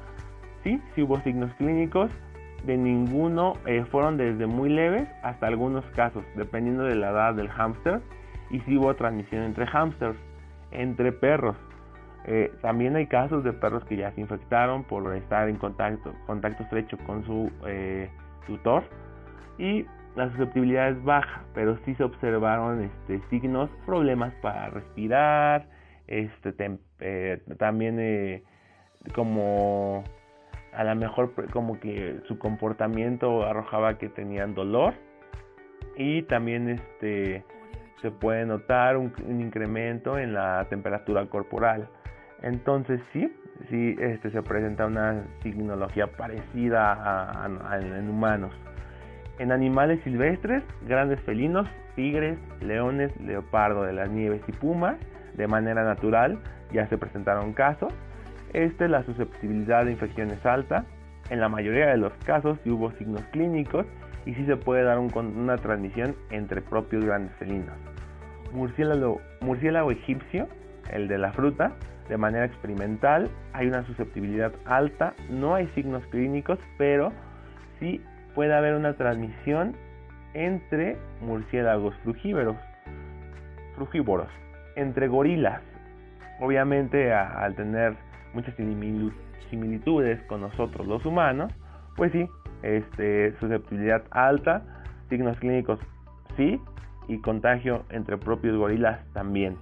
Sí, 0.63 0.79
sí 0.95 1.03
hubo 1.03 1.19
signos 1.21 1.51
clínicos. 1.55 2.11
De 2.67 2.77
ninguno 2.77 3.55
eh, 3.65 3.83
fueron 3.91 4.19
desde 4.19 4.47
muy 4.47 4.69
leves 4.69 5.09
hasta 5.23 5.47
algunos 5.47 5.87
casos, 5.97 6.23
dependiendo 6.37 6.85
de 6.85 6.97
la 6.97 7.13
edad 7.13 7.35
del 7.35 7.49
hamster. 7.49 8.03
Y 8.51 8.61
sí 8.61 8.77
hubo 8.77 8.95
transmisión 8.95 9.45
entre 9.45 9.67
hamsters, 9.67 10.19
entre 10.71 11.13
perros. 11.13 11.57
Eh, 12.27 12.53
también 12.61 12.95
hay 12.95 13.07
casos 13.07 13.43
de 13.43 13.55
perros 13.55 13.83
que 13.87 13.97
ya 13.97 14.13
se 14.13 14.21
infectaron 14.21 14.85
por 14.85 15.17
estar 15.17 15.49
en 15.49 15.57
contacto, 15.57 16.13
contacto 16.27 16.65
estrecho 16.65 16.99
con 17.07 17.25
su 17.25 17.51
eh, 17.67 18.11
tutor. 18.47 18.83
Y 19.57 19.87
la 20.17 20.29
susceptibilidad 20.31 20.91
es 20.91 21.03
baja, 21.05 21.45
pero 21.55 21.79
sí 21.85 21.95
se 21.95 22.05
observaron 22.05 22.83
este, 22.83 23.21
signos, 23.31 23.71
problemas 23.87 24.35
para 24.43 24.71
respirar, 24.71 25.67
este, 26.07 26.53
eh, 27.01 27.41
también 27.59 27.99
eh, 28.01 28.43
como 29.15 30.05
a 30.73 30.85
lo 30.85 30.95
mejor 30.95 31.33
como 31.53 31.79
que 31.81 32.21
su 32.27 32.39
comportamiento 32.39 33.45
arrojaba 33.45 33.99
que 33.99 34.09
tenían 34.09 34.55
dolor. 34.55 34.95
Y 35.97 36.23
también 36.23 36.69
este 36.69 37.45
se 38.03 38.11
puede 38.11 38.47
notar 38.47 38.97
un, 38.97 39.13
incremento 39.29 40.19
en 40.19 40.33
la 40.33 40.67
temperatura 40.71 41.27
corporal. 41.27 41.89
Entonces 42.43 43.01
sí 43.13 43.33
sí 43.69 43.97
este 44.01 44.31
se 44.31 44.43
presenta 44.43 44.87
una 44.87 45.25
signología 45.43 46.07
parecida 46.07 46.93
a, 46.93 47.79
en 47.79 48.09
humanos 48.09 48.53
en 49.41 49.53
animales 49.53 49.99
silvestres, 50.05 50.63
grandes 50.87 51.19
felinos, 51.21 51.67
tigres, 51.97 52.39
leones, 52.61 53.11
leopardo 53.23 53.85
de 53.85 53.95
las 53.95 54.11
nieves 54.11 54.43
y 54.47 54.53
pumas, 54.53 54.97
de 55.35 55.47
manera 55.47 55.83
natural, 55.83 56.39
ya 56.73 56.87
se 56.89 56.99
presentaron 56.99 57.55
casos. 57.55 57.91
Este, 58.53 58.87
la 58.87 59.03
susceptibilidad 59.05 59.87
de 59.87 59.93
infección 59.93 60.31
es 60.31 60.45
alta. 60.45 60.85
En 61.31 61.41
la 61.41 61.49
mayoría 61.49 61.87
de 61.87 61.97
los 61.97 62.13
casos 62.27 62.59
sí 62.63 62.71
hubo 62.71 62.93
signos 62.93 63.23
clínicos 63.33 63.87
y 64.27 64.35
sí 64.35 64.45
se 64.45 64.57
puede 64.57 64.83
dar 64.83 64.99
una 64.99 65.57
transmisión 65.57 66.15
entre 66.31 66.61
propios 66.61 67.03
grandes 67.03 67.35
felinos. 67.37 67.75
Murciélago, 68.53 69.23
murciélago 69.41 69.91
egipcio, 69.91 70.49
el 70.91 71.09
de 71.09 71.17
la 71.17 71.33
fruta, 71.33 71.73
de 72.11 72.19
manera 72.19 72.45
experimental 72.45 73.31
hay 73.55 73.69
una 73.69 73.87
susceptibilidad 73.87 74.53
alta, 74.67 75.15
no 75.31 75.55
hay 75.55 75.67
signos 75.69 76.05
clínicos, 76.09 76.59
pero 76.77 77.11
sí 77.79 78.03
puede 78.35 78.55
haber 78.55 78.75
una 78.75 78.95
transmisión 78.95 79.77
entre 80.35 80.97
murciélagos 81.21 81.95
frugívoros, 82.05 82.57
entre 84.77 85.09
gorilas. 85.09 85.61
Obviamente 86.41 87.13
al 87.13 87.55
tener 87.55 87.95
muchas 88.33 88.55
similitudes 89.51 90.23
con 90.25 90.41
nosotros 90.41 90.87
los 90.87 91.05
humanos, 91.05 91.53
pues 91.97 92.13
sí, 92.13 92.29
este, 92.63 93.35
susceptibilidad 93.41 94.03
alta, 94.11 94.63
signos 95.09 95.39
clínicos 95.39 95.79
sí, 96.37 96.61
y 97.09 97.21
contagio 97.21 97.85
entre 97.91 98.17
propios 98.17 98.57
gorilas 98.57 99.01
también. 99.13 99.57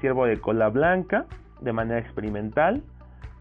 Ciervo 0.00 0.26
de 0.26 0.38
cola 0.38 0.68
blanca, 0.68 1.26
de 1.60 1.72
manera 1.72 1.98
experimental, 1.98 2.82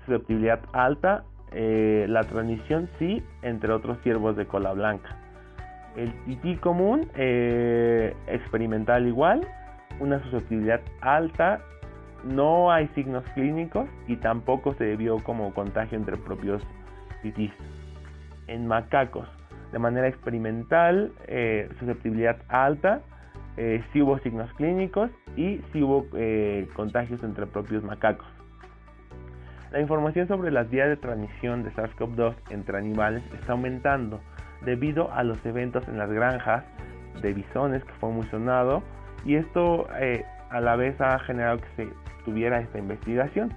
susceptibilidad 0.06 0.62
alta, 0.72 1.26
eh, 1.54 2.06
la 2.10 2.24
transmisión 2.24 2.90
sí, 2.98 3.24
entre 3.44 3.72
otros 3.72 4.00
ciervos 4.02 4.36
de 4.36 4.46
cola 4.48 4.74
blanca. 4.74 5.18
El 5.96 6.12
tití 6.26 6.56
común, 6.58 7.10
eh, 7.16 8.16
experimental 8.28 9.06
igual, 9.08 9.48
una 10.00 10.22
susceptibilidad 10.24 10.82
alta, 11.02 11.62
no 12.24 12.72
hay 12.72 12.88
signos 12.96 13.24
clínicos 13.36 13.88
y 14.08 14.16
tampoco 14.16 14.74
se 14.76 14.96
vio 14.96 15.20
como 15.24 15.54
contagio 15.54 15.98
entre 15.98 16.18
propios 16.18 16.64
titís. 17.22 17.52
En 18.48 18.66
macacos, 18.66 19.28
de 19.72 19.78
manera 19.78 20.08
experimental, 20.08 21.12
eh, 21.28 21.70
susceptibilidad 21.80 22.38
alta, 22.48 23.02
sí 23.92 24.02
hubo 24.02 24.18
signos 24.20 24.52
clínicos 24.54 25.12
y 25.38 25.62
sí 25.72 25.84
hubo 25.84 26.08
contagios 26.74 27.22
entre 27.22 27.46
propios 27.46 27.84
macacos. 27.84 28.33
La 29.74 29.82
información 29.82 30.28
sobre 30.28 30.52
las 30.52 30.70
vías 30.70 30.88
de 30.88 30.98
transmisión 30.98 31.64
de 31.64 31.72
SARS-CoV-2 31.72 32.36
entre 32.52 32.78
animales 32.78 33.24
está 33.34 33.54
aumentando 33.54 34.22
debido 34.64 35.12
a 35.12 35.24
los 35.24 35.44
eventos 35.48 35.88
en 35.88 35.98
las 35.98 36.12
granjas 36.12 36.64
de 37.24 37.34
bisones 37.34 37.84
que 37.84 37.94
fue 37.94 38.12
muy 38.12 38.28
sonado 38.28 38.84
y 39.26 39.34
esto 39.34 39.88
eh, 40.00 40.26
a 40.52 40.62
la 40.62 40.76
vez 40.76 41.02
ha 41.02 41.18
generado 41.18 41.58
que 41.58 41.68
se 41.76 41.90
tuviera 42.24 42.60
esta 42.60 42.78
investigación. 42.78 43.52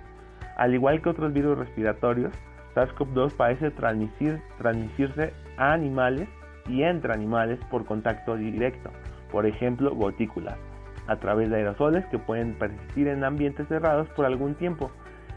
Al 0.56 0.72
igual 0.72 1.02
que 1.02 1.10
otros 1.10 1.34
virus 1.34 1.58
respiratorios, 1.58 2.32
SARS-CoV-2 2.74 3.36
parece 3.36 3.70
transmitir, 3.72 4.40
transmitirse 4.56 5.34
a 5.58 5.74
animales 5.74 6.30
y 6.66 6.82
entre 6.82 7.12
animales 7.12 7.60
por 7.70 7.84
contacto 7.84 8.36
directo, 8.36 8.90
por 9.30 9.44
ejemplo 9.44 9.94
gotículas, 9.94 10.56
a 11.08 11.16
través 11.16 11.50
de 11.50 11.56
aerosoles 11.56 12.06
que 12.06 12.18
pueden 12.18 12.54
persistir 12.54 13.08
en 13.08 13.22
ambientes 13.22 13.68
cerrados 13.68 14.08
por 14.16 14.24
algún 14.24 14.54
tiempo 14.54 14.90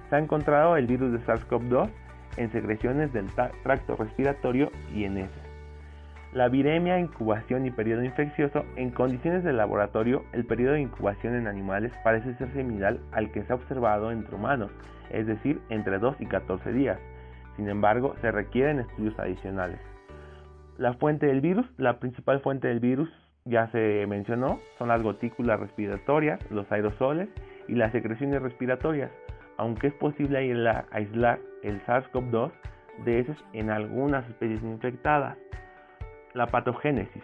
se 0.09 0.15
ha 0.15 0.19
encontrado 0.19 0.75
el 0.75 0.87
virus 0.87 1.11
de 1.11 1.19
SARS-CoV-2 1.19 1.89
en 2.37 2.51
secreciones 2.51 3.13
del 3.13 3.27
tracto 3.63 3.95
respiratorio 3.95 4.71
y 4.93 5.03
en 5.03 5.17
heces. 5.17 5.49
La 6.33 6.47
viremia, 6.47 6.99
incubación 6.99 7.65
y 7.65 7.71
periodo 7.71 8.03
infeccioso, 8.03 8.63
en 8.75 8.91
condiciones 8.91 9.43
de 9.43 9.51
laboratorio, 9.51 10.23
el 10.31 10.45
periodo 10.45 10.73
de 10.73 10.81
incubación 10.81 11.35
en 11.35 11.47
animales 11.47 11.91
parece 12.03 12.35
ser 12.35 12.53
similar 12.53 12.97
al 13.11 13.31
que 13.31 13.43
se 13.43 13.51
ha 13.51 13.55
observado 13.55 14.11
entre 14.11 14.35
humanos, 14.35 14.71
es 15.09 15.25
decir, 15.25 15.59
entre 15.69 15.97
2 15.97 16.17
y 16.19 16.27
14 16.27 16.71
días. 16.71 16.99
Sin 17.55 17.67
embargo, 17.67 18.15
se 18.21 18.31
requieren 18.31 18.79
estudios 18.79 19.17
adicionales. 19.17 19.79
La 20.77 20.93
fuente 20.93 21.25
del 21.25 21.41
virus, 21.41 21.65
la 21.77 21.99
principal 21.99 22.41
fuente 22.41 22.67
del 22.67 22.79
virus, 22.79 23.09
ya 23.45 23.67
se 23.71 24.05
mencionó, 24.07 24.59
son 24.77 24.89
las 24.89 25.01
gotículas 25.01 25.59
respiratorias, 25.59 26.39
los 26.51 26.71
aerosoles 26.71 27.27
y 27.67 27.73
las 27.73 27.91
secreciones 27.91 28.41
respiratorias 28.41 29.09
aunque 29.59 29.87
es 29.87 29.93
posible 29.95 30.37
aislar 30.91 31.39
el 31.63 31.81
SARS-CoV-2 31.85 32.51
de 33.03 33.19
esos 33.19 33.37
en 33.51 33.69
algunas 33.69 34.27
especies 34.29 34.63
infectadas. 34.63 35.37
La 36.33 36.47
patogénesis. 36.47 37.23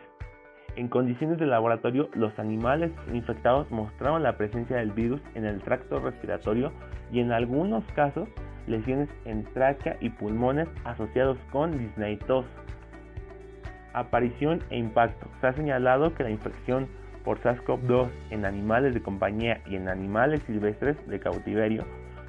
En 0.76 0.90
condiciones 0.90 1.40
de 1.40 1.46
laboratorio, 1.46 2.10
los 2.14 2.38
animales 2.38 2.92
infectados 3.14 3.72
mostraron 3.72 4.22
la 4.22 4.36
presencia 4.36 4.76
del 4.76 4.92
virus 4.92 5.22
en 5.34 5.46
el 5.46 5.62
tracto 5.62 6.00
respiratorio 6.00 6.74
y 7.10 7.22
en 7.22 7.32
algunos 7.32 7.86
casos 7.94 8.28
lesiones 8.68 9.08
en 9.24 9.46
tráquea 9.54 9.96
y 10.02 10.10
pulmones 10.10 10.68
asociados 10.84 11.38
con 11.54 11.78
disneitos. 11.78 12.46
Aparición 13.94 14.62
e 14.72 14.78
impacto. 14.78 15.30
Se 15.40 15.48
ha 15.48 15.54
señalado 15.54 16.14
que 16.14 16.24
la 16.24 16.32
infección 16.32 16.90
por 17.24 17.40
SARS-CoV-2 17.40 18.10
en 18.32 18.44
animales 18.44 18.94
de 18.94 19.02
compañía 19.02 19.62
y 19.66 19.78
en 19.78 19.88
animales 19.88 20.42
silvestres 20.46 20.98
de 21.08 21.20
cautiverio 21.22 21.86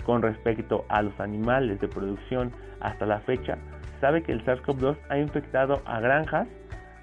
con 0.07 0.23
respecto 0.23 0.85
a 0.89 1.03
los 1.03 1.19
animales 1.19 1.81
de 1.81 1.89
producción 1.89 2.53
hasta 2.81 3.07
la 3.07 3.19
fecha, 3.21 3.59
sabe 4.01 4.23
que 4.23 4.31
el 4.31 4.45
SARS-CoV-2 4.45 4.97
ha 5.09 5.19
infectado 5.19 5.83
a 5.85 5.99
granjas 5.99 6.47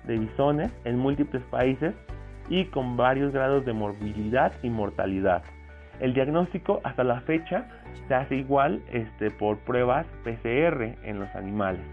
de 0.07 0.17
bisones 0.17 0.71
en 0.85 0.97
múltiples 0.97 1.43
países 1.51 1.93
y 2.47 2.65
con 2.65 2.95
varios 2.95 3.33
grados 3.33 3.65
de 3.65 3.73
morbilidad 3.73 4.53
y 4.63 4.69
mortalidad. 4.69 5.43
El 5.99 6.13
diagnóstico 6.13 6.79
hasta 6.85 7.03
la 7.03 7.19
fecha 7.21 7.67
se 8.07 8.15
hace 8.15 8.37
igual 8.37 8.81
este, 8.89 9.31
por 9.31 9.57
pruebas 9.59 10.07
PCR 10.23 10.95
en 11.03 11.19
los 11.19 11.35
animales. 11.35 11.85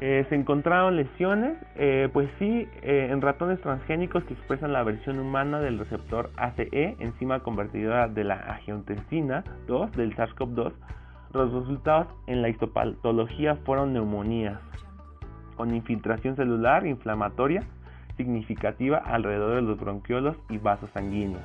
Eh, 0.00 0.24
se 0.28 0.36
encontraron 0.36 0.94
lesiones, 0.94 1.58
eh, 1.74 2.08
pues 2.12 2.30
sí, 2.38 2.68
eh, 2.82 3.08
en 3.10 3.20
ratones 3.20 3.60
transgénicos 3.60 4.22
que 4.24 4.34
expresan 4.34 4.72
la 4.72 4.84
versión 4.84 5.18
humana 5.18 5.58
del 5.58 5.76
receptor 5.76 6.30
ACE, 6.36 6.96
enzima 7.00 7.40
convertidora 7.40 8.06
de 8.06 8.22
la 8.22 8.36
angiotensina 8.36 9.42
2 9.66 9.90
del 9.92 10.14
SARS-CoV-2. 10.14 10.72
Los 11.34 11.52
resultados 11.52 12.06
en 12.28 12.42
la 12.42 12.48
histopatología 12.48 13.56
fueron 13.64 13.92
neumonías, 13.92 14.60
con 15.56 15.74
infiltración 15.74 16.36
celular 16.36 16.86
inflamatoria 16.86 17.64
significativa 18.16 18.98
alrededor 18.98 19.56
de 19.56 19.62
los 19.62 19.80
bronquiolos 19.80 20.36
y 20.48 20.58
vasos 20.58 20.90
sanguíneos. 20.94 21.42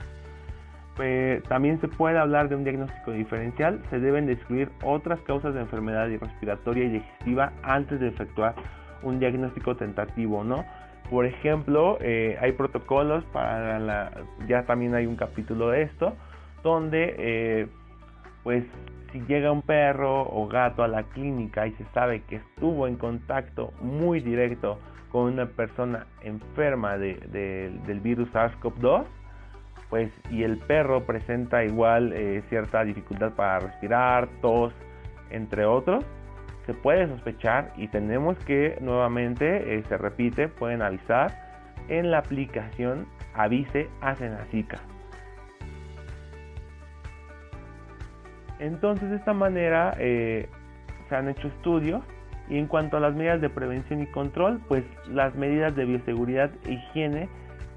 También 1.47 1.81
se 1.81 1.87
puede 1.87 2.17
hablar 2.17 2.49
de 2.49 2.55
un 2.55 2.63
diagnóstico 2.63 3.11
diferencial, 3.11 3.81
se 3.89 3.99
deben 3.99 4.27
de 4.27 4.33
excluir 4.33 4.69
otras 4.83 5.19
causas 5.21 5.53
de 5.53 5.61
enfermedad 5.61 6.07
respiratoria 6.19 6.85
y 6.85 6.89
digestiva 6.89 7.51
antes 7.63 7.99
de 7.99 8.09
efectuar 8.09 8.55
un 9.01 9.19
diagnóstico 9.19 9.75
tentativo, 9.75 10.43
¿no? 10.43 10.63
Por 11.09 11.25
ejemplo, 11.25 11.97
eh, 12.01 12.37
hay 12.41 12.53
protocolos 12.53 13.23
para 13.25 13.79
la, 13.79 14.11
ya 14.47 14.63
también 14.63 14.95
hay 14.95 15.05
un 15.05 15.15
capítulo 15.15 15.69
de 15.69 15.83
esto, 15.83 16.15
donde 16.63 17.15
eh, 17.17 17.67
pues 18.43 18.63
si 19.11 19.21
llega 19.21 19.51
un 19.51 19.61
perro 19.61 20.21
o 20.21 20.47
gato 20.47 20.83
a 20.83 20.87
la 20.87 21.03
clínica 21.03 21.67
y 21.67 21.71
se 21.73 21.85
sabe 21.93 22.21
que 22.23 22.37
estuvo 22.37 22.87
en 22.87 22.95
contacto 22.95 23.73
muy 23.81 24.21
directo 24.21 24.79
con 25.11 25.31
una 25.33 25.45
persona 25.45 26.07
enferma 26.21 26.97
del 26.97 27.99
virus 28.01 28.27
SARS-CoV-2, 28.33 29.05
pues 29.93 30.11
y 30.31 30.41
el 30.41 30.57
perro 30.57 31.05
presenta 31.05 31.63
igual 31.63 32.13
eh, 32.13 32.41
cierta 32.49 32.83
dificultad 32.83 33.33
para 33.33 33.59
respirar, 33.59 34.27
tos, 34.41 34.73
entre 35.29 35.65
otros, 35.65 36.03
se 36.65 36.73
puede 36.73 37.07
sospechar 37.07 37.71
y 37.77 37.89
tenemos 37.89 38.35
que 38.39 38.75
nuevamente 38.81 39.75
eh, 39.75 39.83
se 39.87 39.95
repite, 39.99 40.47
pueden 40.47 40.81
avisar 40.81 41.31
en 41.89 42.09
la 42.09 42.17
aplicación 42.17 43.05
Avise 43.35 43.87
a 44.01 44.15
Senacica. 44.15 44.79
Entonces 48.57 49.11
de 49.11 49.17
esta 49.17 49.33
manera 49.33 49.93
eh, 49.99 50.49
se 51.07 51.15
han 51.15 51.29
hecho 51.29 51.49
estudios 51.49 52.01
y 52.49 52.57
en 52.57 52.65
cuanto 52.65 52.97
a 52.97 52.99
las 52.99 53.13
medidas 53.13 53.41
de 53.41 53.49
prevención 53.51 54.01
y 54.01 54.07
control, 54.07 54.59
pues 54.67 54.83
las 55.07 55.35
medidas 55.35 55.75
de 55.75 55.85
bioseguridad 55.85 56.49
e 56.65 56.71
higiene 56.71 57.29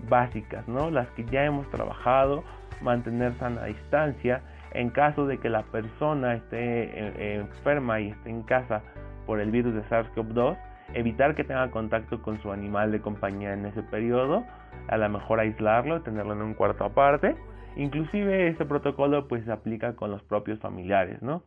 básicas, 0.09 0.67
¿no? 0.69 0.91
Las 0.91 1.09
que 1.11 1.25
ya 1.27 1.45
hemos 1.45 1.69
trabajado, 1.71 2.45
mantener 2.81 3.35
sana 3.39 3.65
distancia, 3.65 4.43
en 4.73 4.91
caso 4.91 5.27
de 5.27 5.39
que 5.39 5.49
la 5.49 5.63
persona 5.63 6.35
esté 6.35 6.59
eh, 6.59 7.37
enferma 7.37 8.01
y 8.01 8.09
esté 8.09 8.31
en 8.31 8.43
casa 8.43 8.83
por 9.27 9.41
el 9.41 9.51
virus 9.51 9.75
de 9.75 9.83
SARS-CoV-2, 9.85 10.57
evitar 10.95 11.35
que 11.35 11.45
tenga 11.45 11.71
contacto 11.71 12.23
con 12.23 12.41
su 12.43 12.53
animal 12.53 12.93
de 12.93 13.01
compañía 13.01 13.53
en 13.53 13.67
ese 13.67 13.83
periodo, 13.83 14.45
a 14.89 14.97
lo 14.97 15.09
mejor 15.09 15.41
aislarlo, 15.41 16.03
tenerlo 16.03 16.35
en 16.35 16.43
un 16.43 16.55
cuarto 16.55 16.85
aparte, 16.85 17.37
inclusive 17.77 18.49
este 18.49 18.65
protocolo 18.65 19.27
pues 19.29 19.45
se 19.45 19.53
aplica 19.53 19.95
con 19.97 20.11
los 20.11 20.23
propios 20.23 20.61
familiares, 20.61 21.23
¿no? 21.23 21.43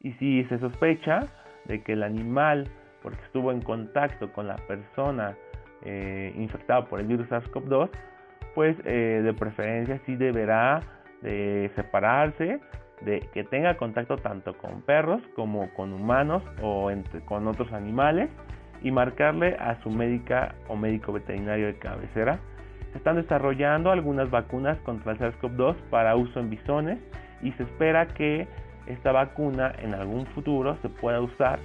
Y 0.00 0.12
si 0.14 0.44
se 0.44 0.58
sospecha 0.58 1.28
de 1.66 1.82
que 1.82 1.92
el 1.92 2.02
animal, 2.02 2.68
porque 3.02 3.22
estuvo 3.24 3.52
en 3.52 3.60
contacto 3.60 4.32
con 4.32 4.46
la 4.46 4.56
persona 4.56 5.36
eh, 5.82 6.32
infectado 6.36 6.86
por 6.86 7.00
el 7.00 7.06
virus 7.06 7.28
SARS-CoV-2, 7.28 7.90
pues 8.54 8.76
eh, 8.84 9.20
de 9.24 9.32
preferencia 9.34 10.00
sí 10.06 10.16
deberá 10.16 10.80
de 11.22 11.70
separarse, 11.76 12.60
de 13.02 13.20
que 13.32 13.44
tenga 13.44 13.76
contacto 13.76 14.18
tanto 14.18 14.56
con 14.58 14.82
perros 14.82 15.22
como 15.34 15.72
con 15.74 15.92
humanos 15.92 16.42
o 16.62 16.90
con 17.24 17.46
otros 17.46 17.72
animales 17.72 18.28
y 18.82 18.90
marcarle 18.90 19.56
a 19.58 19.80
su 19.82 19.90
médica 19.90 20.54
o 20.68 20.76
médico 20.76 21.12
veterinario 21.12 21.66
de 21.66 21.78
cabecera. 21.78 22.38
Se 22.92 22.98
están 22.98 23.16
desarrollando 23.16 23.90
algunas 23.90 24.30
vacunas 24.30 24.78
contra 24.80 25.12
el 25.12 25.18
SARS-CoV-2 25.18 25.76
para 25.90 26.16
uso 26.16 26.40
en 26.40 26.50
bisones 26.50 26.98
y 27.42 27.52
se 27.52 27.62
espera 27.62 28.06
que 28.08 28.48
esta 28.86 29.12
vacuna 29.12 29.72
en 29.78 29.94
algún 29.94 30.26
futuro 30.26 30.76
se 30.82 30.88
pueda 30.88 31.20
usar 31.20 31.58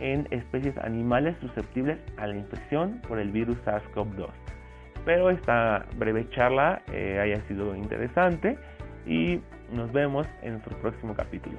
en 0.00 0.26
especies 0.30 0.76
animales 0.78 1.36
susceptibles 1.40 1.98
a 2.16 2.26
la 2.26 2.36
infección 2.36 3.00
por 3.06 3.18
el 3.18 3.30
virus 3.30 3.56
SARS-CoV-2. 3.64 4.30
Espero 4.94 5.30
esta 5.30 5.86
breve 5.96 6.28
charla 6.30 6.82
eh, 6.92 7.18
haya 7.20 7.40
sido 7.46 7.74
interesante 7.76 8.58
y 9.06 9.40
nos 9.70 9.92
vemos 9.92 10.26
en 10.42 10.52
nuestro 10.52 10.76
próximo 10.78 11.14
capítulo. 11.14 11.58